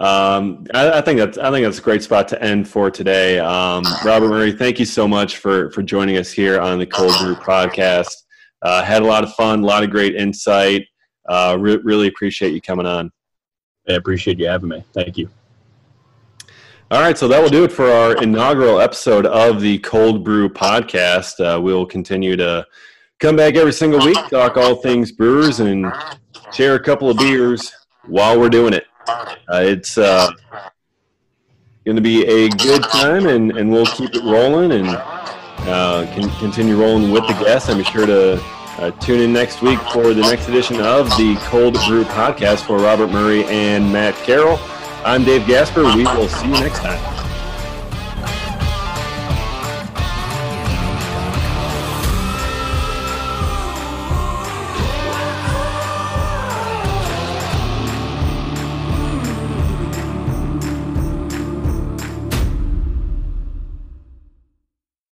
[0.00, 3.38] Um, I, I, think that's I think that's a great spot to end for today.
[3.38, 7.12] Um, Robert Murray, thank you so much for for joining us here on the Cold
[7.20, 8.14] Brew Podcast.
[8.62, 10.86] Uh, had a lot of fun, a lot of great insight.
[11.28, 13.10] Uh, re- really appreciate you coming on.
[13.90, 14.82] I appreciate you having me.
[14.94, 15.28] Thank you.
[16.90, 20.48] All right, so that will do it for our inaugural episode of the Cold Brew
[20.48, 21.38] podcast.
[21.38, 22.66] Uh, we'll continue to
[23.18, 25.92] come back every single week, talk all things brewers, and
[26.52, 27.70] share a couple of beers
[28.06, 28.84] while we're doing it.
[29.10, 30.30] Uh, it's uh,
[31.84, 36.28] going to be a good time, and, and we'll keep it rolling and uh, can
[36.38, 37.68] continue rolling with the guests.
[37.68, 38.40] I'm sure to
[38.78, 42.78] uh, tune in next week for the next edition of the Cold Brew podcast for
[42.78, 44.58] Robert Murray and Matt Carroll.
[45.04, 45.82] I'm Dave Gasper.
[45.82, 47.29] We will see you next time.